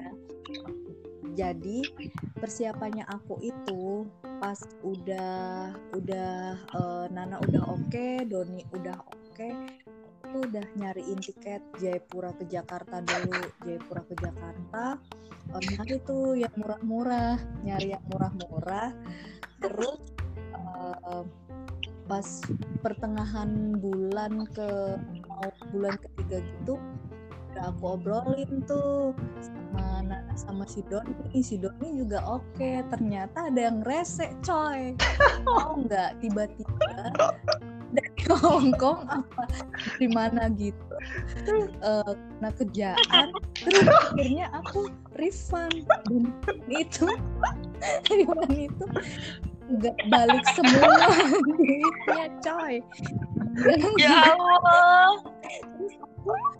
Jadi 1.32 1.80
persiapannya 2.36 3.08
aku 3.08 3.40
itu 3.40 4.04
pas 4.36 4.58
udah 4.84 5.72
udah 5.96 6.32
eh, 6.60 7.06
Nana 7.08 7.40
udah 7.40 7.62
oke, 7.72 8.28
Doni 8.28 8.60
udah 8.76 8.96
oke, 9.08 9.48
aku 10.28 10.36
udah 10.44 10.66
nyariin 10.76 11.20
tiket 11.24 11.64
Jayapura 11.80 12.36
ke 12.36 12.44
Jakarta 12.52 13.00
dulu, 13.00 13.40
Jayapura 13.64 14.02
ke 14.04 14.14
Jakarta. 14.20 15.00
Eh, 15.56 15.62
nyari 15.72 15.96
tuh 16.04 16.36
yang 16.36 16.52
murah-murah, 16.60 17.40
nyari 17.64 17.96
yang 17.96 18.04
murah-murah. 18.12 18.92
Terus 19.62 20.00
eh, 20.52 21.24
pas 22.04 22.28
pertengahan 22.84 23.72
bulan 23.80 24.44
ke 24.52 24.68
mau 25.24 25.48
bulan 25.72 25.96
ketiga 25.96 26.44
gitu 26.44 26.76
udah 27.52 27.68
aku 27.68 27.84
obrolin 28.00 28.64
tuh 28.64 29.12
sama 29.76 30.16
sama 30.32 30.64
si 30.64 30.80
Doni. 30.88 31.12
Si 31.44 31.60
Doni 31.60 32.00
juga 32.00 32.24
oke. 32.24 32.80
Ternyata 32.88 33.52
ada 33.52 33.60
yang 33.60 33.84
rese 33.84 34.32
coy. 34.40 34.96
Mau 35.44 35.84
nggak 35.84 36.16
tiba-tiba 36.24 37.12
dari 37.92 38.24
Hongkong 38.40 39.04
apa 39.04 39.44
di 40.00 40.08
mana 40.08 40.48
gitu 40.56 40.80
eh 41.44 42.12
kena 42.16 42.50
kerjaan 42.56 43.28
terus 43.60 43.84
akhirnya 43.84 44.48
aku 44.56 44.88
refund. 45.20 45.84
Dan 46.08 46.32
itu 46.72 47.06
refund 48.08 48.56
itu 48.56 48.86
nggak 49.76 49.96
balik 50.08 50.44
semua. 50.56 50.96
Duitnya 51.60 52.26
coy. 52.40 52.80
Ya 54.00 54.32
Allah 54.32 55.31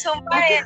sumpah 0.01 0.43
ya 0.51 0.63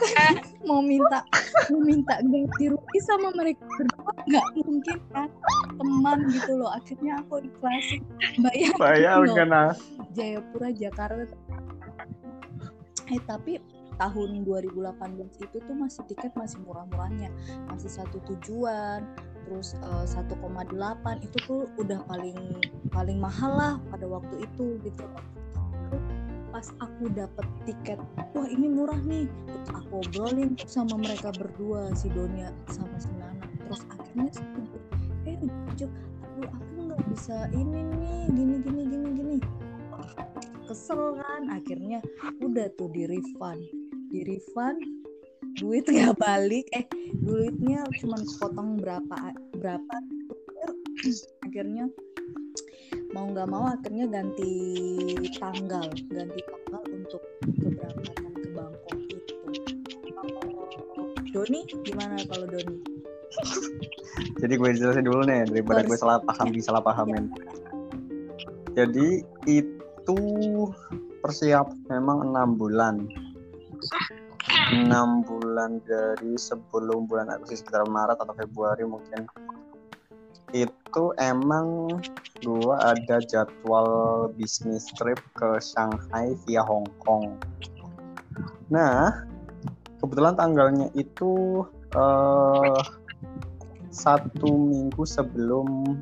mau 0.64 0.80
minta 0.80 1.20
mau 1.68 1.80
minta 1.84 2.16
ganti 2.24 2.72
rugi 2.72 2.98
sama 3.04 3.28
mereka 3.36 3.62
berdua 3.76 4.12
nggak 4.26 4.46
mungkin 4.64 4.98
kan? 5.12 5.28
Teman 5.76 6.18
gitu 6.32 6.52
loh. 6.56 6.70
Akhirnya 6.72 7.20
aku 7.20 7.44
ikhlasin 7.44 8.00
bayar 8.40 8.72
bayangkan 8.80 9.48
ah 9.52 9.72
Jayapura 10.16 10.72
Jakarta. 10.72 11.36
Eh 13.12 13.20
tapi 13.28 13.60
tahun 13.96 14.44
2018 14.44 15.44
itu 15.44 15.56
tuh 15.56 15.76
masih 15.76 16.02
tiket 16.08 16.32
masih 16.34 16.58
murah-murahnya. 16.64 17.28
Masih 17.68 17.92
satu 17.92 18.18
tujuan 18.32 19.04
terus 19.46 19.78
eh, 19.78 20.06
1,8 20.10 21.22
itu 21.22 21.38
tuh 21.46 21.70
udah 21.78 22.02
paling 22.10 22.38
paling 22.90 23.18
mahal 23.22 23.52
lah 23.54 23.74
pada 23.94 24.02
waktu 24.10 24.42
itu 24.42 24.82
gitu 24.82 25.06
pas 26.56 26.72
aku 26.80 27.12
dapet 27.12 27.44
tiket 27.68 28.00
wah 28.32 28.48
ini 28.48 28.64
murah 28.64 28.96
nih. 29.04 29.28
Terus 29.28 29.68
aku 29.76 30.00
obrolin 30.00 30.56
sama 30.64 30.96
mereka 30.96 31.28
berdua 31.36 31.92
si 31.92 32.08
Donia 32.08 32.48
sama 32.72 32.96
si 32.96 33.12
Nana. 33.20 33.44
Terus 33.60 33.84
akhirnya 33.92 34.32
eh 35.28 35.36
Jo, 35.76 35.92
aduh 36.24 36.48
aku 36.48 36.76
nggak 36.88 37.02
bisa 37.12 37.52
ini 37.52 37.84
nih 38.00 38.20
gini 38.32 38.54
gini 38.64 38.82
gini 38.88 39.08
gini. 39.20 39.36
Kesel 40.64 41.20
kan? 41.20 41.52
Akhirnya 41.52 42.00
udah 42.40 42.72
tuh 42.80 42.88
di 42.88 43.04
refund 43.04 43.60
di 44.08 44.24
refund 44.24 44.80
duit 45.60 45.84
nggak 45.84 46.16
balik. 46.16 46.64
Eh 46.72 46.88
duitnya 47.20 47.84
cuma 48.00 48.16
potong 48.40 48.80
berapa 48.80 49.36
berapa 49.60 49.94
akhirnya 51.44 51.92
mau 53.16 53.32
nggak 53.32 53.48
mau 53.48 53.64
akhirnya 53.64 54.04
ganti 54.12 54.52
tanggal 55.40 55.88
ganti 56.12 56.40
tanggal 56.44 56.82
untuk 56.92 57.22
keberangkatan 57.48 58.32
ke 58.36 58.48
Bangkok 58.52 58.92
itu. 58.92 59.16
Doni 61.32 61.64
gimana 61.80 62.20
kalau 62.28 62.44
Doni? 62.44 62.76
Jadi 64.36 64.52
gue 64.60 64.68
jelasin 64.76 65.08
dulu 65.08 65.24
nih 65.24 65.48
daripada 65.48 65.80
gue 65.80 65.96
salah 65.96 66.20
paham 66.20 66.52
di 66.52 66.60
salah 66.60 66.84
pahamin. 66.84 67.32
Jadi 68.76 69.24
itu 69.48 70.20
persiap 71.24 71.72
memang 71.88 72.28
enam 72.28 72.60
bulan. 72.60 73.08
Enam 74.76 75.24
bulan 75.24 75.80
dari 75.88 76.36
sebelum 76.36 77.08
bulan 77.08 77.32
Agustus 77.32 77.64
sekitar 77.64 77.88
Maret 77.88 78.20
atau 78.20 78.36
Februari 78.36 78.84
mungkin. 78.84 79.24
Itu 80.52 80.85
emang 81.20 81.88
gua 82.44 82.96
ada 82.96 83.20
jadwal 83.24 83.88
bisnis 84.36 84.88
trip 84.96 85.20
ke 85.36 85.60
Shanghai 85.60 86.32
via 86.44 86.64
Hong 86.64 86.88
Kong. 87.04 87.36
Nah, 88.72 89.24
kebetulan 90.02 90.34
tanggalnya 90.34 90.88
itu 90.96 91.64
eh, 91.94 92.80
satu 93.92 94.50
minggu 94.52 95.02
sebelum 95.08 95.96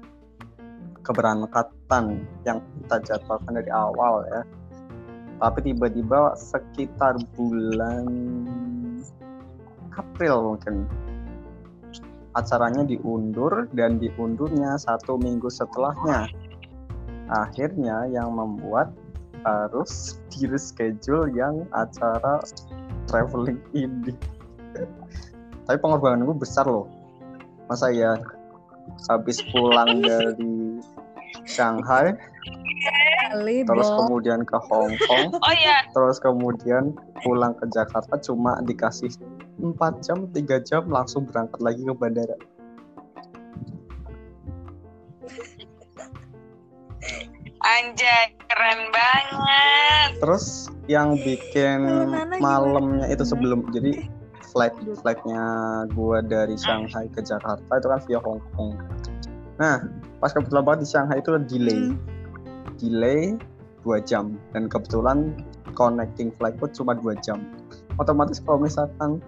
keberangkatan 1.04 2.24
yang 2.48 2.58
kita 2.58 2.96
jadwalkan 3.04 3.60
dari 3.60 3.70
awal 3.70 4.24
ya. 4.32 4.42
Tapi 5.38 5.70
tiba-tiba 5.70 6.32
sekitar 6.38 7.20
bulan 7.36 8.06
April 9.94 10.54
mungkin 10.54 10.88
acaranya 12.34 12.82
diundur 12.82 13.70
dan 13.72 14.02
diundurnya 14.02 14.78
satu 14.78 15.18
minggu 15.18 15.46
setelahnya. 15.50 16.28
Akhirnya 17.30 18.10
yang 18.10 18.34
membuat 18.34 18.92
harus 19.44 20.18
di 20.32 20.48
reschedule 20.48 21.30
yang 21.32 21.64
acara 21.72 22.42
traveling 23.06 23.60
ini. 23.76 24.12
Tapi 25.64 25.76
pengorbanan 25.80 26.26
gue 26.26 26.36
besar 26.36 26.66
loh. 26.66 26.90
Masa 27.70 27.88
ya 27.94 28.18
habis 29.08 29.40
pulang 29.48 30.04
dari 30.04 30.80
Shanghai, 31.48 32.12
terus 33.66 33.88
kemudian 33.88 34.44
ke 34.44 34.58
Hong 34.70 34.92
Kong, 35.08 35.34
Oh 35.34 35.54
iya, 35.56 35.82
terus 35.90 36.20
kemudian 36.20 36.94
pulang 37.24 37.56
ke 37.56 37.66
Jakarta 37.72 38.20
cuma 38.20 38.60
dikasih 38.62 39.10
4 39.72 40.04
jam, 40.04 40.28
3 40.28 40.60
jam 40.60 40.82
langsung 40.92 41.24
berangkat 41.24 41.60
lagi 41.64 41.80
ke 41.80 41.94
bandara. 41.96 42.36
anjay 47.64 48.36
keren 48.52 48.80
banget. 48.92 50.08
Terus 50.20 50.68
yang 50.86 51.16
bikin 51.16 51.80
malamnya 52.38 53.08
itu 53.08 53.24
sebelum 53.24 53.72
jadi 53.72 54.04
flight 54.52 54.76
flightnya 55.00 55.42
gua 55.96 56.20
dari 56.20 56.54
Shanghai 56.60 57.08
ke 57.10 57.24
Jakarta 57.24 57.66
itu 57.66 57.88
kan 57.88 58.00
via 58.04 58.20
Hong 58.20 58.42
Kong. 58.54 58.76
Nah 59.56 59.80
pas 60.20 60.30
kebetulan 60.30 60.62
banget 60.62 60.80
di 60.84 60.88
Shanghai 60.92 61.18
itu 61.18 61.30
delay, 61.48 61.80
Hmm. 61.90 61.96
delay 62.78 63.22
dua 63.82 64.00
jam 64.00 64.36
dan 64.52 64.68
kebetulan 64.68 65.36
connecting 65.74 66.30
flight 66.38 66.56
pun 66.60 66.70
cuma 66.70 66.94
dua 66.94 67.16
jam. 67.18 67.42
Otomatis 67.98 68.38
kalau 68.44 68.62
misalkan 68.62 69.18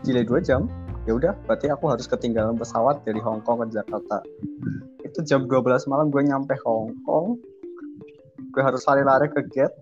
delay 0.00 0.24
dua 0.24 0.40
jam, 0.40 0.66
ya 1.04 1.12
udah 1.18 1.32
berarti 1.44 1.68
aku 1.68 1.92
harus 1.92 2.08
ketinggalan 2.08 2.56
pesawat 2.56 3.04
dari 3.04 3.20
Hong 3.20 3.44
Kong 3.44 3.66
ke 3.66 3.76
Jakarta. 3.76 4.24
Itu 5.04 5.20
jam 5.26 5.44
12 5.44 5.90
malam 5.92 6.08
gue 6.08 6.22
nyampe 6.24 6.56
Hong 6.64 6.96
Kong, 7.04 7.36
gue 8.52 8.62
harus 8.62 8.82
lari-lari 8.88 9.28
ke 9.32 9.44
gate 9.52 9.74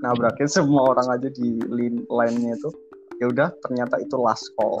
nabrakin 0.00 0.48
semua 0.56 0.96
orang 0.96 1.08
aja 1.12 1.28
di 1.30 1.60
lin- 1.68 2.06
line-nya 2.08 2.56
itu. 2.56 2.70
Ya 3.20 3.28
udah 3.28 3.52
ternyata 3.60 4.00
itu 4.00 4.16
last 4.16 4.48
call. 4.56 4.80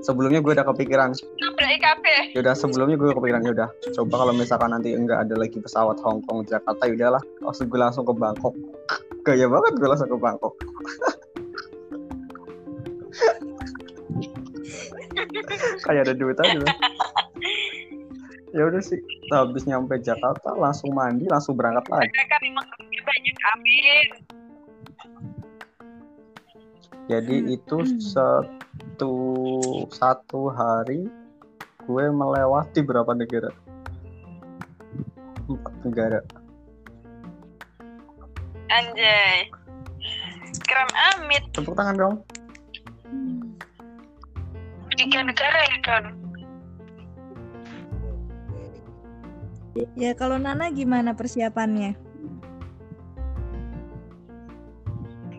Sebelumnya 0.00 0.40
gue 0.40 0.56
udah 0.56 0.64
kepikiran. 0.64 1.12
IKP. 1.60 2.32
ya 2.32 2.40
udah 2.40 2.56
sebelumnya 2.56 2.96
gue 2.96 3.12
kepikiran 3.12 3.44
ya 3.44 3.52
udah 3.52 3.68
coba 3.92 4.24
kalau 4.24 4.32
misalkan 4.32 4.72
nanti 4.72 4.96
enggak 4.96 5.28
ada 5.28 5.36
lagi 5.36 5.60
pesawat 5.60 6.00
Hong 6.00 6.24
Kong 6.24 6.48
Jakarta 6.48 6.80
ya 6.88 6.96
udahlah. 6.96 7.22
Langsung 7.44 7.68
gue 7.68 7.76
langsung 7.76 8.08
ke 8.08 8.16
Bangkok. 8.16 8.56
Gaya 9.20 9.46
banget 9.52 9.72
gue 9.76 9.88
langsung 9.92 10.08
ke 10.08 10.16
Bangkok 10.16 10.54
kayak 15.86 16.02
ada 16.08 16.14
duit 16.14 16.38
aja 16.40 16.60
ya 18.50 18.62
udah 18.66 18.82
sih 18.82 18.98
habis 19.30 19.62
nyampe 19.66 19.94
Jakarta 20.02 20.54
langsung 20.58 20.90
mandi 20.90 21.26
langsung 21.30 21.54
berangkat 21.54 21.86
lagi 21.90 22.10
kan 22.26 22.42
banyak 23.00 23.36
amin. 23.56 24.08
Jadi 27.10 27.36
Hmm. 27.42 27.54
itu 27.58 27.78
satu 27.98 29.14
satu 29.90 30.46
hari 30.54 31.10
gue 31.82 32.04
melewati 32.06 32.86
berapa 32.86 33.10
negara? 33.18 33.50
Empat 35.50 35.74
negara. 35.82 36.20
Anjay. 38.70 39.50
Keren 40.62 40.90
amit. 41.10 41.42
Tepuk 41.50 41.74
tangan 41.74 41.98
dong. 41.98 42.14
Hmm. 43.10 43.39
Tiga 45.00 45.24
negara 45.24 45.64
ya, 45.64 45.76
Don. 45.80 46.04
Ya 49.96 50.12
kalau 50.12 50.36
Nana 50.36 50.68
gimana 50.68 51.16
persiapannya? 51.16 51.96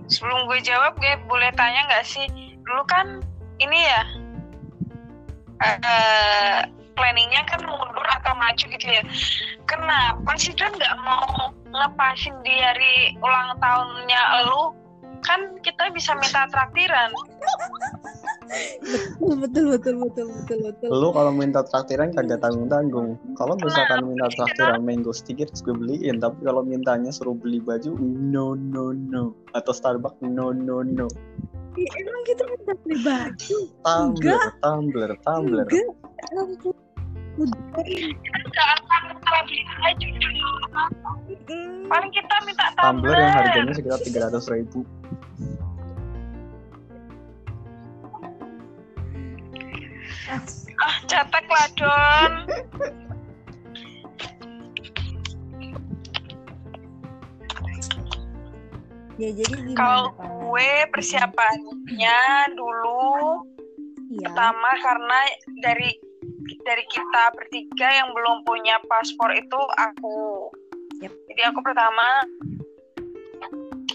Sebelum 0.10 0.50
gue 0.50 0.66
jawab, 0.66 0.98
gue 0.98 1.14
boleh 1.30 1.54
tanya 1.54 1.86
nggak 1.94 2.06
sih? 2.10 2.26
Dulu 2.66 2.82
kan 2.90 3.22
ini 3.62 3.86
ya, 3.86 4.02
eh, 5.62 6.66
planningnya 6.98 7.46
kan 7.46 7.62
mundur 7.62 8.08
atau 8.18 8.34
maju 8.34 8.66
gitu 8.66 8.82
ya. 8.90 9.06
Kenapa 9.70 10.42
sih 10.42 10.58
Don 10.58 10.74
nggak 10.74 10.98
mau 11.06 11.54
ngepasin 11.70 12.34
di 12.42 12.56
hari 12.66 13.14
ulang 13.22 13.54
tahunnya 13.62 14.22
lu? 14.50 14.74
Kan 15.22 15.54
kita 15.62 15.94
bisa 15.94 16.18
minta 16.18 16.50
traktiran. 16.50 17.14
Betul 19.22 19.36
betul 19.40 19.66
betul 20.04 20.28
betul 20.36 20.60
betul. 20.68 20.90
Lu 20.92 21.10
kalau 21.16 21.32
minta 21.32 21.64
traktiran 21.64 22.12
kagak 22.12 22.44
tanggung 22.44 22.68
tanggung. 22.68 23.10
Kalau 23.40 23.56
misalkan 23.56 24.04
minta 24.04 24.28
traktiran 24.36 24.84
mango 24.84 25.16
stick 25.16 25.40
terus 25.40 25.64
gue 25.64 25.72
beliin. 25.72 26.20
Tapi 26.20 26.44
kalau 26.44 26.62
mintanya 26.62 27.16
suruh 27.16 27.36
beli 27.36 27.64
baju, 27.64 27.96
no 28.02 28.54
no 28.56 28.92
no. 28.92 29.32
Atau 29.56 29.72
Starbucks, 29.72 30.20
no 30.26 30.52
no 30.52 30.84
no. 30.84 31.08
Ih, 31.80 31.88
Emang 31.88 32.24
kita 32.28 32.44
minta 32.52 32.74
beli 32.84 32.98
baju? 33.00 33.58
Tumbler, 33.88 34.44
tumbler, 34.60 35.12
tumbler. 35.24 35.68
Enggak. 35.72 35.88
Ampun. 36.36 36.76
Mm. 37.40 37.48
Paling 41.88 42.12
kita 42.12 42.36
minta 42.44 42.66
Tumbler 42.76 43.16
yang 43.16 43.34
harganya 43.40 43.72
sekitar 43.72 44.00
tiga 44.04 44.20
ratus 44.28 44.52
ribu. 44.52 44.84
Ah, 50.30 50.96
cetek 51.10 51.46
lah 51.50 51.68
Don. 51.78 52.32
Ya 59.22 59.30
jadi 59.38 59.54
gimana? 59.54 59.78
Kalau 59.78 60.06
gue 60.18 60.72
persiapannya 60.90 62.20
dulu 62.58 63.46
Iya. 64.12 64.28
pertama 64.28 64.72
karena 64.82 65.20
dari 65.64 65.90
dari 66.68 66.84
kita 66.90 67.32
bertiga 67.38 67.88
yang 68.02 68.10
belum 68.12 68.44
punya 68.44 68.82
paspor 68.90 69.32
itu 69.32 69.62
aku. 69.78 70.52
Yep. 71.00 71.14
Jadi 71.32 71.42
aku 71.48 71.60
pertama 71.64 72.08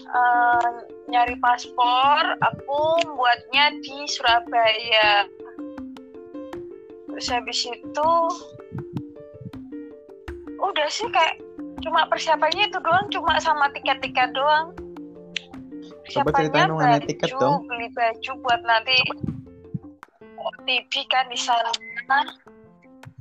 eh, 0.07 0.69
nyari 1.11 1.35
paspor, 1.43 2.23
aku 2.39 2.81
buatnya 3.13 3.77
di 3.83 4.07
Surabaya. 4.09 5.27
Terus 7.17 7.33
habis 7.33 7.65
itu 7.65 8.11
udah 10.61 10.85
sih 10.85 11.09
kayak 11.09 11.41
cuma 11.81 12.05
persiapannya 12.13 12.69
itu 12.69 12.77
doang, 12.77 13.09
cuma 13.09 13.41
sama 13.41 13.73
tiket-tiket 13.73 14.37
doang. 14.37 14.69
Coba 16.13 16.29
ceritain 16.37 16.69
mengenai 16.69 17.01
baju, 17.01 17.09
tiket 17.09 17.29
dong. 17.41 17.65
Beli 17.65 17.89
baju 17.97 18.31
buat 18.45 18.61
nanti 18.61 19.01
TV 20.69 20.93
kan 21.09 21.25
di 21.33 21.41
sana. 21.41 21.73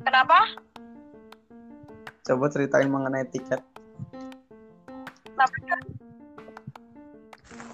Kenapa? 0.04 0.44
Coba 2.28 2.52
ceritain 2.52 2.92
mengenai 2.92 3.24
tiket. 3.32 3.64
Kenapa 5.24 5.56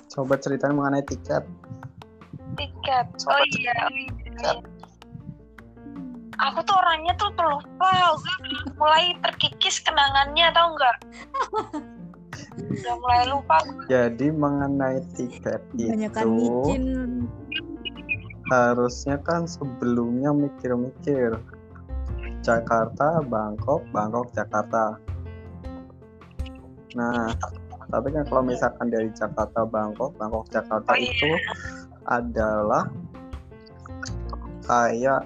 Coba 0.07 0.39
ceritain 0.39 0.71
mengenai 0.71 1.03
tiket. 1.03 1.43
tiket? 2.55 3.07
Coba 3.19 3.43
Oh 3.43 3.45
iya, 3.59 3.75
oh 3.75 3.91
iya. 3.91 4.72
Aku 6.41 6.59
tuh 6.65 6.77
orangnya 6.81 7.13
tuh 7.21 7.29
pelupa, 7.37 8.17
gue 8.17 8.73
mulai 8.81 9.13
terkikis 9.21 9.85
kenangannya 9.85 10.49
tau 10.57 10.73
nggak? 10.73 10.97
Udah 12.73 12.95
mulai 13.01 13.23
lupa. 13.29 13.57
Jadi 13.89 14.33
mengenai 14.33 15.01
tiket 15.17 15.61
itu 15.77 16.29
micin. 16.29 16.85
harusnya 18.53 19.17
kan 19.25 19.49
sebelumnya 19.49 20.33
mikir-mikir 20.33 21.41
Jakarta, 22.45 23.23
Bangkok, 23.25 23.81
Bangkok, 23.95 24.29
Jakarta. 24.35 24.99
Nah, 26.93 27.33
tapi 27.89 28.09
kan 28.13 28.25
kalau 28.29 28.43
misalkan 28.45 28.93
dari 28.93 29.09
Jakarta, 29.15 29.65
Bangkok, 29.65 30.13
Bangkok, 30.21 30.45
Jakarta 30.53 30.91
Oh, 30.93 30.99
iya. 30.99 31.09
itu 31.09 31.33
adalah 32.05 32.85
kayak 34.67 35.23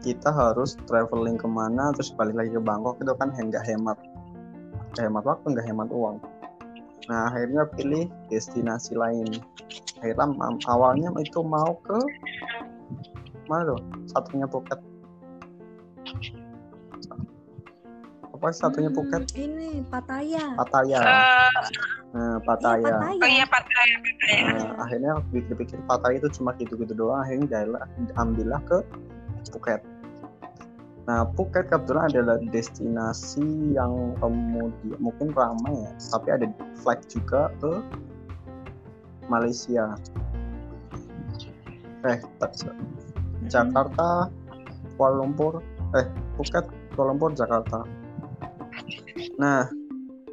kita 0.00 0.32
harus 0.32 0.76
traveling 0.88 1.36
ke 1.36 1.48
mana 1.48 1.92
terus 1.92 2.12
balik 2.16 2.36
lagi 2.36 2.50
ke 2.56 2.62
Bangkok 2.62 2.96
itu 3.00 3.12
kan 3.16 3.32
nggak 3.32 3.64
hemat. 3.68 3.96
Nggak 4.96 5.04
hemat 5.06 5.24
waktu 5.28 5.46
nggak 5.52 5.66
hemat 5.68 5.88
uang. 5.92 6.16
Nah 7.08 7.28
akhirnya 7.32 7.68
pilih 7.76 8.08
destinasi 8.32 8.96
lain. 8.96 9.28
Akhirnya 10.00 10.26
awalnya 10.68 11.12
itu 11.20 11.40
mau 11.44 11.76
ke 11.84 11.98
mana 13.50 13.74
tuh? 13.74 13.80
Satunya 14.08 14.46
Phuket. 14.46 14.78
Apa 18.30 18.56
sih 18.56 18.62
satunya 18.64 18.88
Hmm, 18.88 18.96
Phuket? 18.96 19.22
Ini 19.36 19.84
Pattaya. 19.92 20.56
Pattaya. 20.56 21.00
Eh, 21.02 21.50
nah 22.16 22.38
Iya, 22.40 22.46
Pattaya. 22.46 22.94
Pattaya. 22.96 23.20
oh 23.20 23.28
iya 23.28 23.44
Pattaya, 23.44 23.96
Pattaya. 24.00 24.40
Nah, 24.48 24.70
akhirnya 24.86 25.12
pikir-pikir 25.28 25.76
Pattaya 25.84 26.16
itu 26.16 26.28
cuma 26.40 26.56
gitu-gitu 26.56 26.94
doang. 26.96 27.20
Akhirnya 27.20 27.68
ambillah 28.16 28.62
ke 28.64 28.80
Phuket. 29.48 29.80
Nah 31.08 31.24
Phuket 31.32 31.72
kebetulan 31.72 32.12
adalah 32.12 32.36
destinasi 32.52 33.74
yang 33.74 34.14
kemudian 34.20 34.98
mungkin 35.00 35.32
ramai 35.32 35.74
ya 35.74 35.92
tapi 36.12 36.28
ada 36.30 36.46
flight 36.84 37.02
juga 37.08 37.48
ke 37.58 37.72
Malaysia. 39.30 39.96
Eh. 42.04 42.18
Jakarta 43.48 44.28
Kuala 44.96 45.24
Lumpur 45.24 45.64
eh 45.96 46.06
Phuket 46.36 46.68
Kuala 46.94 47.16
Lumpur 47.16 47.32
Jakarta. 47.32 47.84
Nah 49.40 49.64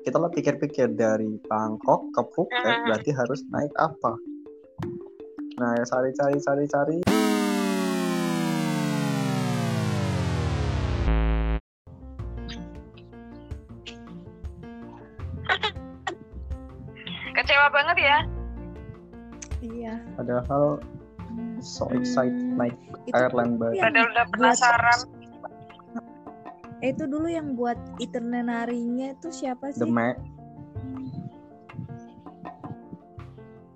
kita 0.08 0.24
lah 0.24 0.32
pikir-pikir 0.32 0.96
dari 0.96 1.36
Bangkok 1.52 2.16
ke 2.16 2.22
Phuket 2.32 2.64
Hmm. 2.64 2.84
berarti 2.88 3.12
harus 3.12 3.44
naik 3.52 3.72
apa? 3.76 4.16
Nah 5.60 5.76
ya 5.76 5.84
cari-cari 5.84 6.38
cari-cari 6.40 6.98
padahal 20.18 20.82
so 21.62 21.86
excited 21.94 22.34
Hmm, 22.34 22.58
naik 22.58 22.78
itu 23.06 23.14
airline 23.14 23.56
baru 23.62 23.78
Padahal 23.78 24.08
udah 24.10 24.26
penasaran. 24.34 25.00
Eh, 26.86 26.94
itu 26.94 27.10
dulu 27.10 27.26
yang 27.26 27.58
buat 27.58 27.78
itinerary-nya 27.98 29.18
itu 29.18 29.34
siapa 29.34 29.74
sih? 29.74 29.82
The 29.82 29.90
Mac 29.90 30.18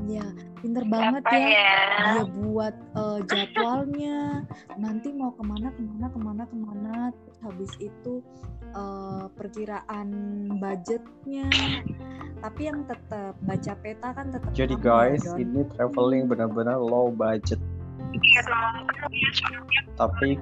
Ya, 0.10 0.26
pinter 0.62 0.86
banget 0.86 1.22
Apa 1.26 1.36
ya. 1.36 1.50
ya? 1.50 1.76
Dia 1.98 2.24
buat 2.30 2.76
eh, 2.96 3.20
jadwalnya. 3.28 4.20
Nanti 4.78 5.10
mau 5.12 5.34
ke 5.34 5.44
mana, 5.44 5.68
ke 5.74 5.82
mana, 5.82 6.06
ke 6.08 6.20
mana, 6.22 6.44
ke 6.46 6.56
mana. 6.56 6.96
Terus 7.12 7.38
habis 7.42 7.72
itu 7.82 8.14
eh, 8.72 9.26
perkiraan 9.36 10.08
budgetnya. 10.62 11.50
Tapi 12.42 12.62
yang 12.66 12.86
tetap 12.86 13.34
baca 13.46 13.74
peta 13.86 14.10
kan 14.18 14.34
tetap. 14.34 14.50
jadi 14.54 14.74
guys 14.82 15.22
Don. 15.22 15.38
ini 15.38 15.62
traveling 15.78 16.26
benar-benar 16.26 16.82
low 16.82 17.14
budget 17.14 17.62
Iya 18.18 18.42
tapi 19.94 20.42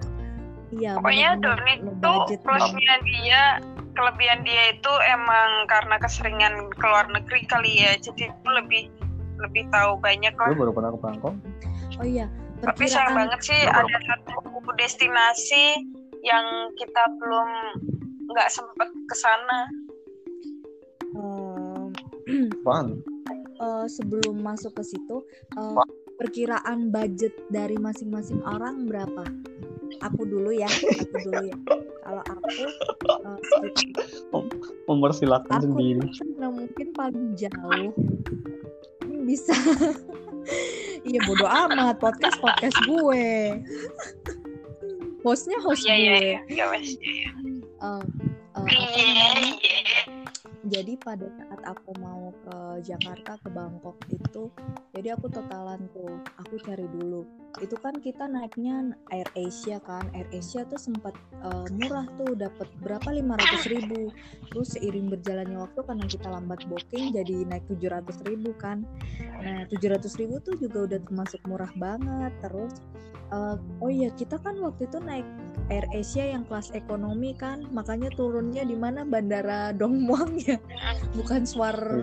Iya. 0.69 1.01
Pokoknya 1.01 1.29
bener-bener 1.41 1.97
Don 1.97 2.13
low 2.13 2.29
itu 2.29 2.37
plusnya 2.45 2.95
dia, 3.01 3.43
kelebihan 3.97 4.45
dia 4.45 4.77
itu 4.77 4.93
emang 5.09 5.65
karena 5.65 5.97
keseringan 5.97 6.53
ke 6.77 6.85
luar 6.85 7.09
negeri 7.09 7.41
kali 7.49 7.71
ya. 7.81 7.97
Jadi 7.97 8.29
itu 8.29 8.49
lebih 8.53 8.83
lebih 9.39 9.63
tahu 9.71 9.95
banyak 10.03 10.33
gue 10.35 10.45
lah. 10.51 10.57
baru 10.57 10.71
pernah 10.75 10.91
ke 10.91 10.99
Bangkok 10.99 11.35
Oh 11.99 12.07
iya. 12.07 12.31
Tapi 12.63 12.87
sayang 12.87 13.15
Perkiraan 13.15 13.17
banget 13.17 13.39
sih 13.43 13.61
ada 13.67 13.97
satu 14.07 14.71
destinasi 14.75 15.65
yang 16.23 16.45
kita 16.75 17.03
belum 17.19 17.49
nggak 18.29 18.49
sempet 18.51 18.89
ke 19.07 19.15
sana. 19.15 19.59
Apaan? 22.63 23.01
eh, 23.59 23.85
sebelum 23.91 24.39
masuk 24.39 24.79
ke 24.79 24.83
situ 24.85 25.23
eh, 25.59 25.75
perkiraan 26.15 26.91
budget 26.91 27.35
dari 27.51 27.75
masing-masing 27.75 28.39
orang 28.43 28.87
berapa? 28.87 29.27
Aku 30.05 30.21
dulu 30.23 30.53
ya, 30.53 30.69
aku 30.69 31.15
dulu 31.27 31.41
ya. 31.49 31.57
Kalau 32.05 32.23
aku 32.23 32.47
eh, 33.27 33.39
sekitar 33.75 34.05
mempersilahkan 34.87 35.59
aku 35.59 35.65
sendiri 35.69 36.01
karena 36.17 36.47
mungkin 36.49 36.87
paling 36.95 37.25
jauh 37.35 37.91
bisa. 39.29 39.53
Iya 41.05 41.19
bodo 41.29 41.45
amat 41.45 42.01
podcast 42.01 42.41
podcast 42.41 42.77
gue. 42.89 43.61
Hostnya 45.21 45.61
host 45.61 45.85
iya 45.85 45.95
gue. 45.95 46.41
iya. 46.49 47.29
jadi 50.69 50.93
pada 51.01 51.27
saat 51.33 51.61
aku 51.65 51.91
mau 51.97 52.29
ke 52.45 52.57
Jakarta 52.85 53.39
ke 53.41 53.49
Bangkok 53.49 53.97
itu 54.11 54.53
jadi 54.93 55.17
aku 55.17 55.31
totalan 55.31 55.89
tuh 55.95 56.19
aku 56.37 56.61
cari 56.61 56.85
dulu 56.93 57.25
itu 57.57 57.75
kan 57.81 57.97
kita 57.97 58.29
naiknya 58.29 58.93
Air 59.09 59.25
Asia 59.33 59.81
kan. 59.81 60.05
Air 60.13 60.29
Asia 60.29 60.61
tuh 60.69 60.77
sempat 60.77 61.17
eh, 61.41 61.67
murah 61.73 62.05
tuh 62.15 62.37
dapat 62.37 62.69
berapa? 62.85 63.09
500 63.09 63.73
ribu. 63.73 64.13
Terus 64.53 64.77
seiring 64.77 65.09
berjalannya 65.09 65.57
waktu 65.57 65.79
karena 65.81 66.05
kita 66.05 66.27
lambat 66.29 66.61
booking 66.69 67.09
jadi 67.17 67.49
naik 67.49 67.65
700 67.65 68.29
ribu 68.29 68.53
kan. 68.61 68.85
Nah 69.41 69.65
700 69.73 70.21
ribu 70.21 70.37
tuh 70.45 70.55
juga 70.61 70.85
udah 70.85 70.99
termasuk 71.01 71.41
murah 71.49 71.71
banget. 71.81 72.31
Terus 72.45 72.73
eh, 73.33 73.55
oh 73.81 73.89
iya 73.89 74.13
kita 74.13 74.37
kan 74.37 74.61
waktu 74.61 74.85
itu 74.85 75.01
naik 75.01 75.25
Air 75.73 75.85
Asia 75.93 76.29
yang 76.29 76.45
kelas 76.45 76.69
ekonomi 76.77 77.33
kan. 77.33 77.65
Makanya 77.73 78.13
turunnya 78.13 78.61
di 78.61 78.77
mana? 78.77 79.01
Bandara 79.01 79.73
Dong 79.73 80.05
Muang 80.05 80.37
ya. 80.37 80.61
Bukan 81.17 81.49
Asia 81.49 81.97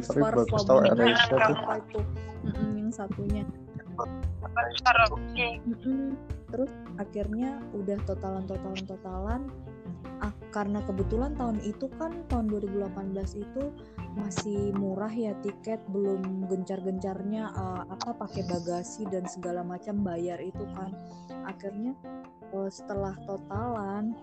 atau 1.31 1.39
tuh. 1.39 1.55
apa 1.55 1.75
itu. 1.79 2.01
Mm-mm, 2.47 2.71
yang 2.79 2.91
satunya. 2.91 3.47
Karaoke. 3.47 3.66
Terus 6.47 6.71
akhirnya 6.97 7.59
udah 7.75 7.99
totalan 8.07 8.45
totalan 8.47 8.85
totalan 8.87 9.41
ah, 10.23 10.33
karena 10.55 10.81
kebetulan 10.87 11.35
tahun 11.35 11.59
itu 11.67 11.91
kan 11.99 12.25
tahun 12.31 12.49
2018 12.49 13.43
itu 13.43 13.65
masih 14.17 14.73
murah 14.73 15.13
ya 15.13 15.37
tiket 15.45 15.83
belum 15.93 16.49
gencar-gencarnya 16.49 17.53
eh, 17.53 17.85
apa 17.93 18.17
pakai 18.17 18.47
bagasi 18.49 19.05
dan 19.13 19.29
segala 19.29 19.61
macam 19.61 20.01
bayar 20.01 20.41
itu 20.41 20.65
kan. 20.73 20.95
Akhirnya 21.45 21.93
eh, 22.55 22.71
setelah 22.73 23.13
totalan 23.29 24.17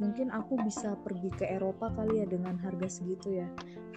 mungkin 0.00 0.32
aku 0.32 0.56
bisa 0.64 0.96
pergi 1.04 1.28
ke 1.28 1.44
Eropa 1.44 1.92
kali 1.92 2.24
ya 2.24 2.26
dengan 2.30 2.56
harga 2.62 2.88
segitu 2.88 3.42
ya. 3.42 3.48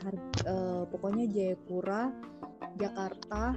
Har- 0.02 0.34
eh, 0.48 0.84
pokoknya 0.90 1.30
Jayapura 1.30 2.10
Jakarta 2.80 3.54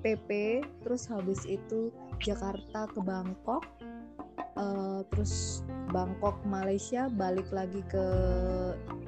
PP 0.00 0.60
terus 0.84 1.08
habis 1.08 1.44
itu 1.44 1.92
Jakarta 2.20 2.88
ke 2.88 3.00
Bangkok 3.00 3.64
eh, 4.56 5.00
terus 5.12 5.64
Bangkok 5.90 6.38
Malaysia 6.46 7.10
balik 7.10 7.50
lagi 7.50 7.82
ke 7.90 8.06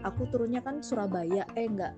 aku 0.03 0.27
turunnya 0.29 0.61
kan 0.63 0.83
Surabaya. 0.83 1.47
Eh 1.55 1.67
enggak. 1.67 1.95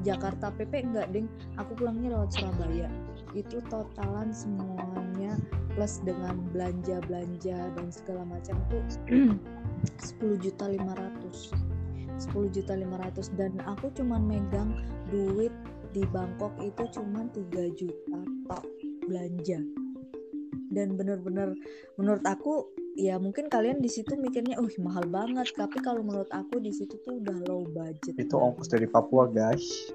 Jakarta 0.00 0.48
PP 0.54 0.90
enggak 0.90 1.12
ding. 1.12 1.28
Aku 1.60 1.76
pulangnya 1.76 2.16
lewat 2.16 2.32
Surabaya. 2.32 2.88
Itu 3.36 3.60
totalan 3.68 4.32
semuanya 4.32 5.36
plus 5.74 6.02
dengan 6.02 6.40
belanja 6.50 6.98
belanja 7.06 7.58
dan 7.78 7.86
segala 7.94 8.26
macam 8.26 8.58
tuh 8.66 8.82
10 10.18 10.42
juta 10.42 10.66
500 10.66 11.54
10 12.26 12.56
juta 12.58 12.74
500 12.74 13.38
dan 13.38 13.54
aku 13.70 13.86
cuman 13.94 14.18
megang 14.26 14.74
duit 15.14 15.54
di 15.90 16.02
Bangkok 16.06 16.54
itu 16.62 16.82
cuman 16.94 17.30
3 17.34 17.78
juta 17.78 18.18
tok 18.46 18.64
belanja. 19.06 19.58
Dan 20.70 20.94
bener-bener 20.94 21.58
menurut 21.98 22.22
aku 22.22 22.70
ya 22.94 23.18
mungkin 23.18 23.50
kalian 23.50 23.82
di 23.82 23.90
situ 23.90 24.14
mikirnya 24.14 24.54
uh 24.62 24.74
mahal 24.78 25.02
banget. 25.10 25.50
Tapi 25.58 25.82
kalau 25.82 26.06
menurut 26.06 26.30
aku 26.30 26.62
di 26.62 26.70
situ 26.70 26.94
tuh 27.02 27.18
udah 27.18 27.36
low 27.50 27.66
budget 27.74 28.14
itu 28.14 28.34
ongkos 28.38 28.70
dari 28.70 28.86
Papua 28.86 29.26
guys. 29.30 29.90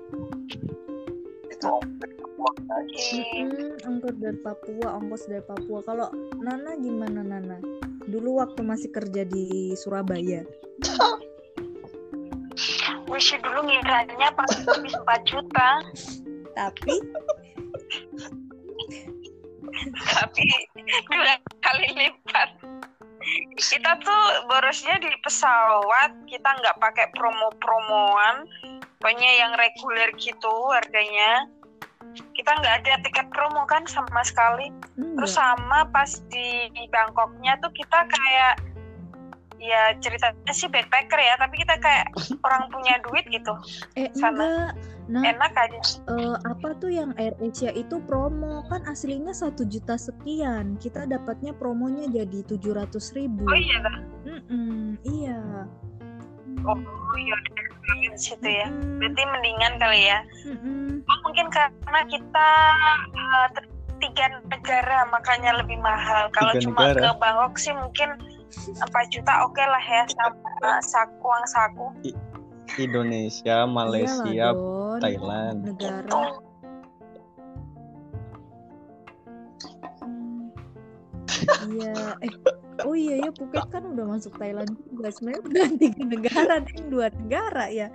Mm-mm, 3.16 3.80
ongkos 3.88 4.16
dari 4.20 4.40
Papua 4.44 4.88
ongkos 5.00 5.24
dari 5.32 5.44
Papua. 5.48 5.80
Kalau 5.88 6.12
Nana 6.44 6.76
gimana 6.76 7.24
Nana? 7.24 7.58
Dulu 8.06 8.44
waktu 8.44 8.62
masih 8.62 8.94
kerja 8.94 9.26
di 9.26 9.74
Surabaya 9.74 10.46
Wish 13.16 13.32
dulu 13.40 13.64
ngiranya 13.64 14.28
pasti 14.36 14.68
habis 14.68 14.92
4 14.92 15.08
juta, 15.24 15.70
tapi 16.52 16.94
tapi 20.12 20.46
dua 21.08 21.40
kali 21.64 21.88
lipat. 21.96 22.50
Kita 23.56 23.92
tuh 24.04 24.24
borosnya 24.52 25.00
di 25.00 25.08
pesawat 25.24 26.12
kita 26.28 26.50
nggak 26.60 26.76
pakai 26.84 27.08
promo-promoan. 27.16 28.52
Pokoknya 29.00 29.32
yang 29.40 29.56
reguler 29.56 30.12
gitu 30.20 30.52
harganya. 30.76 31.48
Kita 32.36 32.52
nggak 32.52 32.84
ada 32.84 33.00
tiket 33.00 33.32
promo 33.32 33.64
kan 33.64 33.88
sama 33.88 34.28
sekali. 34.28 34.76
Terus 35.00 35.40
Enggak. 35.40 35.56
sama 35.56 35.80
pas 35.88 36.12
di 36.28 36.68
Bangkoknya 36.92 37.64
tuh 37.64 37.72
kita 37.72 38.12
kayak 38.12 38.60
ya 39.60 39.96
ceritanya 40.04 40.54
sih 40.54 40.68
backpacker 40.68 41.18
ya 41.20 41.36
tapi 41.40 41.62
kita 41.64 41.76
kayak 41.80 42.08
orang 42.48 42.68
punya 42.70 43.00
duit 43.08 43.26
gitu 43.32 43.54
Eh 43.96 44.12
sama. 44.16 44.44
enggak. 44.44 44.72
Nah, 45.06 45.22
enak 45.22 45.54
aja 45.54 45.78
eh, 46.18 46.38
apa 46.50 46.74
tuh 46.82 46.90
yang 46.90 47.14
Air 47.22 47.38
Asia 47.38 47.70
itu 47.78 48.02
promo 48.10 48.66
kan 48.74 48.82
aslinya 48.90 49.38
satu 49.38 49.62
juta 49.70 50.02
sekian. 50.02 50.82
Kita 50.82 51.06
dapatnya 51.06 51.54
promonya 51.54 52.10
jadi 52.10 52.42
tujuh 52.50 52.74
ratus 52.74 53.14
ribu. 53.14 53.46
oh 53.46 53.54
iya 53.54 53.78
dah. 53.86 53.98
Mm-mm, 54.26 54.98
iya. 55.06 55.70
oh 56.66 56.78
iya 57.22 57.38
situ 58.18 58.48
ya 58.48 58.68
Mm-mm, 58.72 58.98
berarti 58.98 59.22
mendingan 59.28 59.74
kali 59.78 60.02
ya 60.10 60.20
mm-mm. 60.48 61.04
Oh, 61.06 61.18
mungkin 61.22 61.46
karena 61.54 62.02
kita 62.10 62.50
uh, 63.14 63.48
tiga 64.02 64.26
negara 64.50 65.06
makanya 65.14 65.62
lebih 65.62 65.78
mahal. 65.80 66.28
Kalau 66.34 66.58
cuma 66.58 66.90
negara? 66.92 67.14
ke 67.14 67.22
Bangkok 67.22 67.54
sih 67.62 67.74
mungkin 67.78 68.10
4 68.52 69.14
juta 69.14 69.34
oke 69.46 69.64
lah 69.64 69.84
ya 69.84 70.04
sama 70.10 70.72
saku 70.82 71.26
uang 71.26 71.46
saku. 71.50 71.86
Indonesia, 72.76 73.64
Malaysia, 73.70 74.26
Iyalah, 74.26 74.54
Don. 74.58 75.00
Thailand. 75.00 75.58
negara. 75.64 76.22
Hmm. 80.02 80.52
Iya, 81.66 81.94
eh, 82.26 82.34
oh 82.84 82.92
iya 82.92 83.24
ya 83.24 83.32
Phuket 83.32 83.64
kan 83.72 83.88
udah 83.88 84.06
masuk 84.12 84.36
Thailand 84.36 84.68
juga. 84.92 85.08
Sebenarnya 85.08 85.42
bukan 85.48 85.72
tiga 85.82 86.04
negara, 86.04 86.54
deh, 86.60 86.78
dua 86.92 87.08
negara 87.16 87.66
ya. 87.72 87.88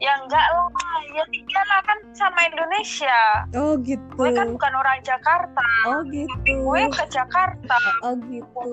Ya 0.00 0.12
enggak 0.24 0.46
lah, 0.48 0.64
ya 1.12 1.24
tiga 1.28 1.60
lah 1.68 1.80
kan 1.84 1.98
sama 2.16 2.40
Indonesia. 2.48 3.20
Oh 3.52 3.76
gitu. 3.84 4.00
Gue 4.16 4.32
kan 4.32 4.56
bukan 4.56 4.72
orang 4.72 4.98
Jakarta, 5.04 5.66
Oh 5.84 6.00
tapi 6.00 6.24
gitu. 6.24 6.64
gue 6.64 6.82
ke 6.88 7.04
Jakarta. 7.12 7.76
Oh 8.00 8.14
gitu. 8.32 8.68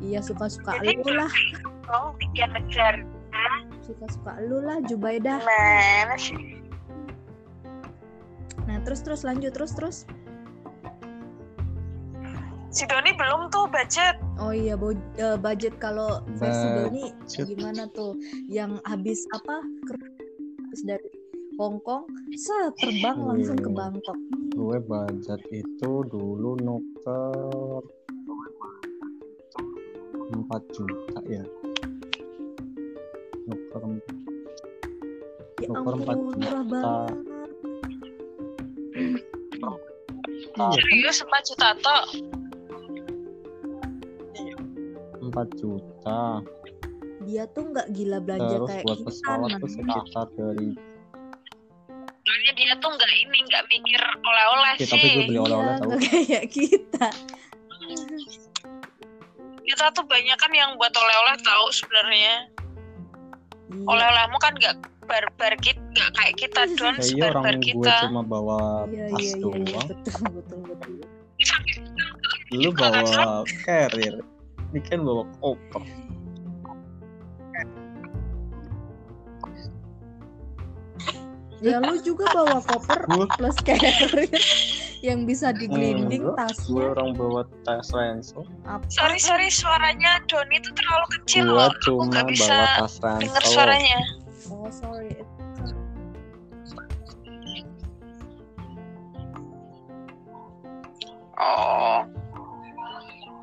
Iya 0.00 0.20
suka-suka 0.24 0.76
lu 0.80 1.04
lah, 1.12 1.32
Oh, 1.92 2.16
tiga 2.18 2.48
negara. 2.50 3.04
suka-suka 3.84 4.40
lu 4.40 4.64
lah 4.64 4.80
Jubaidah. 4.88 5.38
Gimana 5.44 6.16
sih? 6.16 6.36
Nah 8.66 8.82
terus 8.82 9.04
terus 9.04 9.22
lanjut 9.22 9.54
terus 9.54 9.72
terus. 9.76 9.98
Si 12.68 12.84
Doni 12.84 13.12
belum 13.12 13.48
tuh 13.48 13.64
budget. 13.66 14.20
Oh 14.36 14.52
iya 14.52 14.76
bo- 14.76 14.92
eh, 15.16 15.38
budget 15.38 15.80
kalau 15.80 16.20
versi. 16.36 16.66
Doni 16.68 17.04
gimana 17.48 17.88
tuh? 17.90 18.12
Yang 18.46 18.78
habis 18.84 19.24
apa? 19.32 19.64
Habis 20.60 20.82
dari 20.84 21.08
Hong 21.56 21.80
Kong, 21.80 22.04
set 22.36 22.76
terbang 22.76 23.16
langsung 23.16 23.56
ke. 23.56 23.70
Bangkok. 23.72 24.18
Gue 24.52 24.76
budget 24.78 25.40
itu 25.48 25.90
dulu 26.04 26.52
nuker 26.60 27.80
4 30.36 30.76
juta 30.76 31.20
ya. 31.24 31.44
Nuker 33.48 33.82
Ya 35.56 35.72
Nuker 35.72 35.80
ampun, 35.80 35.96
empat 36.04 36.16
murah 36.20 36.36
juta. 36.36 36.60
banget. 36.68 37.14
iya 40.56 40.68
Serius 40.72 41.16
4 41.20 41.48
juta 41.48 41.68
toh? 41.80 42.02
4 45.36 45.52
juta. 45.54 46.40
Dia 47.22 47.44
tuh 47.46 47.68
nggak 47.68 47.92
gila 47.92 48.18
belanja 48.18 48.56
Terus 48.56 48.68
kayak 48.70 48.82
buat 48.82 48.96
kita. 48.96 49.06
pesawat 49.06 49.50
tuh 49.54 49.70
sekitar 49.70 50.26
dari 50.32 50.68
Soalnya 52.18 52.52
dia 52.54 52.72
tuh 52.76 52.90
nggak 52.90 53.12
ini 53.14 53.38
nggak 53.44 53.64
mikir 53.68 54.00
oleh-oleh 54.18 54.72
sih. 54.76 54.86
tuh 54.88 54.98
juga 54.98 55.20
beli 55.20 55.30
Iya, 55.30 55.40
oleh-oleh 55.42 55.74
tahu. 55.74 55.86
nggak 55.86 56.00
kayak 56.08 56.46
kita. 56.48 57.06
Kita 59.62 59.84
tuh 59.92 60.04
banyak 60.04 60.36
kan 60.36 60.52
yang 60.52 60.70
buat 60.74 60.90
oleh-oleh 60.90 61.36
tahu 61.40 61.66
sebenarnya. 61.70 62.34
Iya. 63.68 63.84
Oleh-olehmu 63.84 64.38
kan 64.38 64.52
nggak 64.54 64.74
barbar 65.04 65.54
kita 65.56 65.82
nggak 65.86 66.10
kayak 66.12 66.34
kita 66.36 66.60
don 66.78 66.94
Ya 66.96 67.06
iya 67.06 67.24
orang 67.30 67.44
gue 67.56 67.66
kita. 67.68 67.94
cuma 68.02 68.22
bawa 68.22 68.58
Iya, 68.86 69.06
tas 69.06 69.20
iya, 69.20 69.30
iya, 69.30 69.30
iya, 69.30 69.42
doang. 69.42 69.86
betul, 69.86 70.26
betul, 70.32 70.58
betul. 70.64 70.94
Lu 72.52 72.70
bawa 72.80 73.02
carrier. 73.62 74.16
Ini 74.76 74.84
kan 74.92 75.08
bawa 75.08 75.24
koper. 75.40 75.80
Ya 81.64 81.80
lu 81.80 81.96
juga 82.04 82.28
bawa 82.36 82.60
koper 82.60 83.08
Gue 83.08 83.24
plus 83.40 83.56
carrier 83.64 84.28
yang 85.00 85.24
bisa 85.24 85.56
digelinding 85.56 86.28
Enggak, 86.28 86.52
gue 86.52 86.76
tasnya. 86.76 86.92
orang 86.92 87.10
bawa 87.16 87.42
tas 87.64 87.88
ransel. 87.88 88.44
Apa? 88.68 88.84
Sorry 88.92 89.16
sorry 89.16 89.48
suaranya 89.48 90.20
Doni 90.28 90.60
tuh 90.60 90.76
terlalu 90.76 91.06
kecil 91.16 91.48
Gue 91.48 91.56
loh. 91.56 91.72
Aku 91.72 92.04
nggak 92.12 92.28
bisa 92.28 92.52
bawa 92.52 92.84
tas 92.84 92.94
dengar 93.00 93.40
ransel. 93.40 93.52
suaranya. 93.56 94.00
Oh 94.52 94.68
sorry. 94.68 95.16
Oh. 101.40 102.04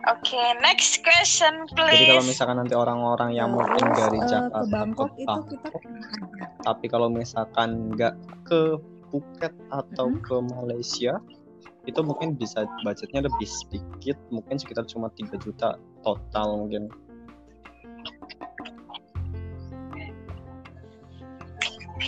Oke, 0.04 0.36
next 0.60 1.00
question 1.00 1.64
please. 1.72 1.96
Jadi 1.96 2.12
kalau 2.12 2.26
misalkan 2.28 2.58
nanti 2.60 2.76
orang-orang 2.76 3.32
yang 3.32 3.56
mungkin 3.56 3.88
dari 3.94 4.20
eh, 4.20 4.28
Jakarta 4.28 4.60
ke 4.60 4.68
Bangkok 4.68 5.10
ke 5.10 5.16
itu 5.16 5.24
kita 5.24 5.32
Bangkok, 5.32 5.80
pernah 5.80 6.08
ada. 6.12 6.46
tapi 6.60 6.86
kalau 6.88 7.08
misalkan 7.08 7.70
nggak 7.90 8.14
ke 8.44 8.62
Phuket 9.08 9.54
atau 9.70 10.10
Mhm. 10.10 10.20
ke 10.20 10.36
Malaysia 10.52 11.14
itu 11.86 12.00
mungkin 12.02 12.34
bisa 12.34 12.64
budgetnya 12.82 13.24
lebih 13.24 13.46
sedikit 13.46 14.18
mungkin 14.28 14.56
sekitar 14.58 14.84
cuma 14.84 15.08
3 15.12 15.36
juta 15.38 15.76
total 16.02 16.48
mungkin 16.58 16.92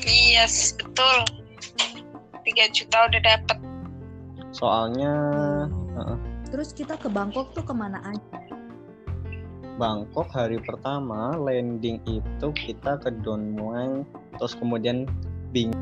Yes, 0.04 0.76
betul. 0.76 1.18
3 2.44 2.66
juta 2.70 2.98
udah 3.08 3.22
dapet. 3.24 3.58
soalnya 4.52 5.12
Hmm. 5.68 6.16
Terus 6.50 6.74
kita 6.74 6.98
ke 7.00 7.10
Bangkok 7.10 7.54
tuh 7.54 7.66
ke 7.66 7.74
mana 7.74 8.02
aja? 8.06 8.40
Bangkok 9.76 10.32
hari 10.32 10.56
pertama 10.64 11.36
landing 11.36 12.00
itu 12.08 12.48
kita 12.56 12.96
ke 13.04 13.12
Don 13.28 13.60
Mueang 13.60 14.08
terus 14.40 14.56
kemudian 14.56 15.04
Bing 15.52 15.76